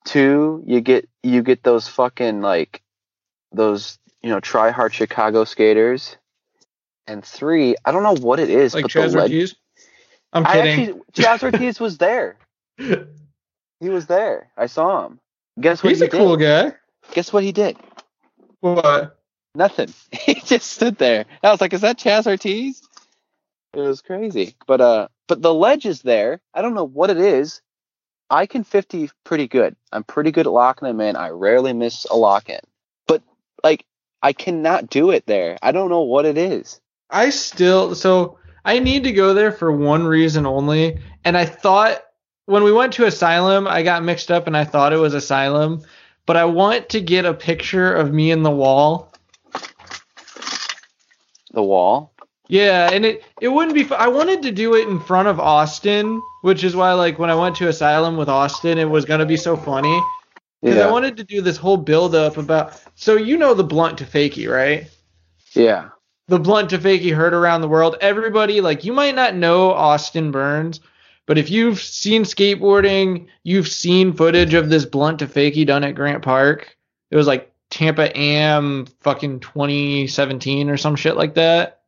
Two, 0.06 0.64
you 0.68 0.82
get 0.82 1.08
you 1.24 1.42
get 1.42 1.64
those 1.64 1.88
fucking 1.88 2.42
like 2.42 2.82
those 3.54 3.98
you 4.22 4.30
know 4.30 4.40
try 4.40 4.72
hard 4.72 4.94
Chicago 4.94 5.46
skaters. 5.46 6.18
And 7.08 7.26
three, 7.26 7.76
I 7.86 7.92
don't 7.92 8.04
know 8.04 8.18
what 8.18 8.40
it 8.40 8.52
is, 8.52 8.76
Like 8.76 8.84
but 8.84 8.92
Chaz 8.92 9.16
Ortiz. 9.16 9.56
I'm 10.32 10.46
I 10.46 10.54
kidding. 10.54 10.90
actually 10.90 11.04
Chaz 11.14 11.42
Ortiz 11.42 11.80
was 11.80 11.98
there. 11.98 12.38
He 13.80 13.90
was 13.90 14.08
there. 14.08 14.52
I 14.58 14.66
saw 14.66 15.06
him. 15.06 15.20
Guess 15.60 15.84
what 15.84 15.92
He's 15.92 16.00
he 16.00 16.08
a 16.08 16.10
cool 16.10 16.36
guy. 16.36 16.74
Guess 17.14 17.32
what 17.32 17.44
he 17.44 17.52
did? 17.52 17.78
What? 18.62 19.20
Nothing. 19.56 19.94
He 20.12 20.36
just 20.36 20.72
stood 20.72 20.98
there. 20.98 21.26
I 21.44 21.52
was 21.52 21.62
like, 21.62 21.74
"Is 21.74 21.82
that 21.82 21.98
Chaz 22.00 22.28
Ortiz?" 22.28 22.82
It 23.74 23.80
was 23.80 24.02
crazy. 24.02 24.56
But 24.68 24.82
uh, 24.82 25.08
but 25.28 25.42
the 25.42 25.54
ledge 25.54 25.86
is 25.86 26.02
there. 26.02 26.42
I 26.54 26.62
don't 26.62 26.74
know 26.74 26.88
what 26.88 27.10
it 27.10 27.18
is. 27.18 27.62
I 28.30 28.46
can 28.46 28.64
50 28.64 29.10
pretty 29.24 29.48
good. 29.48 29.76
I'm 29.92 30.04
pretty 30.04 30.32
good 30.32 30.46
at 30.46 30.54
locking 30.54 30.88
them 30.88 31.02
in. 31.02 31.16
I 31.16 31.30
rarely 31.30 31.74
miss 31.74 32.06
a 32.06 32.16
lock 32.16 32.50
in. 32.50 32.60
But 33.08 33.24
like, 33.64 33.86
I 34.22 34.34
cannot 34.34 34.90
do 34.90 35.10
it 35.10 35.26
there. 35.26 35.58
I 35.64 35.72
don't 35.72 35.90
know 35.90 36.02
what 36.02 36.26
it 36.26 36.38
is. 36.38 36.80
I 37.10 37.32
still 37.32 37.96
so 37.96 38.38
I 38.66 38.80
need 38.80 39.04
to 39.06 39.12
go 39.12 39.34
there 39.34 39.52
for 39.52 39.72
one 39.72 40.06
reason 40.06 40.46
only. 40.46 41.00
And 41.24 41.38
I 41.38 41.46
thought 41.46 42.04
when 42.46 42.64
we 42.64 42.72
went 42.72 42.94
to 42.94 43.06
Asylum, 43.06 43.68
I 43.68 43.84
got 43.84 44.04
mixed 44.04 44.32
up 44.32 44.48
and 44.48 44.56
I 44.56 44.66
thought 44.66 44.94
it 44.94 44.98
was 44.98 45.14
Asylum. 45.14 45.82
But 46.30 46.38
I 46.38 46.46
want 46.46 46.90
to 46.90 47.02
get 47.02 47.26
a 47.26 47.34
picture 47.34 47.92
of 47.92 48.14
me 48.14 48.30
in 48.30 48.44
the 48.44 48.52
wall. 48.52 49.12
The 51.54 51.64
wall. 51.64 52.14
Yeah, 52.48 52.88
and 52.94 53.04
it 53.04 53.24
it 53.42 53.48
wouldn't 53.48 53.74
be. 53.74 53.92
I 53.96 54.10
wanted 54.10 54.44
to 54.44 54.52
do 54.52 54.76
it 54.76 54.88
in 54.88 55.00
front 55.00 55.28
of 55.28 55.40
Austin, 55.40 56.22
which 56.44 56.64
is 56.64 56.76
why 56.76 56.94
like 56.94 57.18
when 57.18 57.32
I 57.32 57.34
went 57.34 57.56
to 57.56 57.68
Asylum 57.68 58.16
with 58.16 58.30
Austin, 58.30 58.78
it 58.78 58.86
was 58.86 59.06
gonna 59.06 59.26
be 59.26 59.38
so 59.38 59.58
funny 59.58 60.00
because 60.62 60.78
I 60.78 60.92
wanted 60.92 61.18
to 61.18 61.24
do 61.24 61.42
this 61.42 61.58
whole 61.58 61.78
build 61.78 62.14
up 62.14 62.38
about. 62.38 62.80
So 62.94 63.16
you 63.16 63.36
know 63.36 63.56
the 63.56 63.64
blunt 63.64 63.98
to 63.98 64.06
fakie, 64.06 64.48
right? 64.48 64.88
Yeah. 65.56 65.90
the 66.28 66.38
blunt 66.38 66.70
to 66.70 66.78
fakie 66.78 67.12
heard 67.12 67.34
around 67.34 67.62
the 67.62 67.68
world. 67.68 67.98
Everybody, 68.02 68.62
like, 68.62 68.86
you 68.86 68.94
might 68.94 69.16
not 69.16 69.34
know 69.34 69.72
Austin 69.72 70.30
Burns, 70.30 70.80
but 71.30 71.38
if 71.38 71.52
you've 71.52 71.80
seen 71.80 72.24
skateboarding, 72.24 73.28
you've 73.44 73.68
seen 73.68 74.14
footage 74.14 74.56
of 74.56 74.72
this 74.72 74.84
blunt 74.84 75.20
to 75.20 75.28
fakie 75.28 75.64
done 75.64 75.84
at 75.84 75.94
Grant 75.94 76.24
Park. 76.24 76.76
It 77.12 77.16
was 77.18 77.28
like 77.28 77.54
Tampa 77.70 78.18
Am 78.18 78.88
fucking 79.02 79.42
2017 79.42 80.72
or 80.72 80.78
some 80.78 80.96
shit 80.96 81.16
like 81.16 81.36
that. 81.36 81.82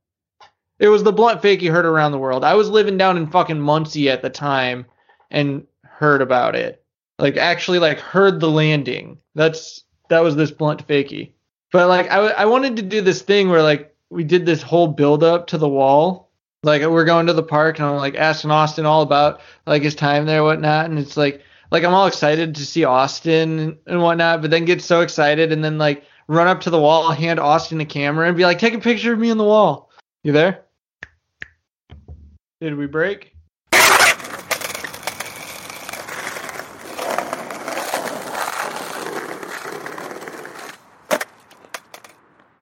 It 0.78 0.90
was 0.90 1.02
the 1.02 1.12
blunt 1.12 1.42
fakie 1.42 1.72
heard 1.72 1.88
around 1.88 2.12
the 2.12 2.20
world. 2.20 2.44
I 2.44 2.54
was 2.54 2.70
living 2.70 3.00
down 3.00 3.18
in 3.18 3.26
fucking 3.26 3.60
Muncie 3.60 4.12
at 4.12 4.22
the 4.22 4.30
time 4.30 4.86
and 5.32 5.66
heard 5.82 6.22
about 6.22 6.56
it. 6.56 6.86
Like, 7.18 7.36
actually, 7.36 7.80
like, 7.80 8.00
heard 8.00 8.40
the 8.40 8.52
landing. 8.52 9.18
That's, 9.34 9.86
that 10.10 10.20
was 10.20 10.36
this 10.36 10.52
blunt 10.52 10.88
fakie. 10.88 11.32
But 11.72 11.88
like 11.88 12.12
I, 12.12 12.20
I 12.28 12.46
wanted 12.46 12.76
to 12.76 12.82
do 12.82 13.02
this 13.02 13.22
thing 13.22 13.50
where 13.50 13.64
like 13.64 13.96
we 14.10 14.24
did 14.24 14.46
this 14.46 14.62
whole 14.62 14.88
build 14.88 15.24
up 15.24 15.48
to 15.48 15.58
the 15.58 15.70
wall. 15.70 16.31
Like 16.64 16.84
we're 16.84 17.06
going 17.06 17.26
to 17.26 17.34
the 17.34 17.42
park 17.42 17.80
and 17.80 17.88
I'm 17.88 17.96
like 17.98 18.16
asking 18.16 18.52
Austin 18.52 18.86
all 18.86 19.02
about 19.02 19.42
like 19.66 19.82
his 19.82 19.96
time 19.96 20.26
there, 20.26 20.44
whatnot, 20.44 20.86
and 20.86 21.00
it's 21.00 21.18
like 21.18 21.42
like 21.72 21.84
I'm 21.84 21.94
all 21.94 22.06
excited 22.06 22.54
to 22.56 22.66
see 22.66 22.84
Austin 22.84 23.80
and 23.88 24.02
whatnot, 24.02 24.42
but 24.42 24.52
then 24.52 24.66
get 24.66 24.82
so 24.82 25.02
excited 25.02 25.52
and 25.52 25.64
then 25.64 25.78
like 25.78 26.04
run 26.28 26.48
up 26.48 26.62
to 26.62 26.70
the 26.70 26.80
wall, 26.80 27.12
hand 27.12 27.40
Austin 27.40 27.80
the 27.80 27.86
camera 27.86 28.28
and 28.28 28.38
be 28.38 28.44
like, 28.44 28.60
take 28.60 28.74
a 28.74 28.80
picture 28.80 29.14
of 29.14 29.20
me 29.20 29.32
on 29.32 29.38
the 29.38 29.44
wall. 29.44 29.90
You 30.24 30.34
there? 30.34 30.66
Did 32.60 32.76
we 32.76 32.86
break? 32.86 33.31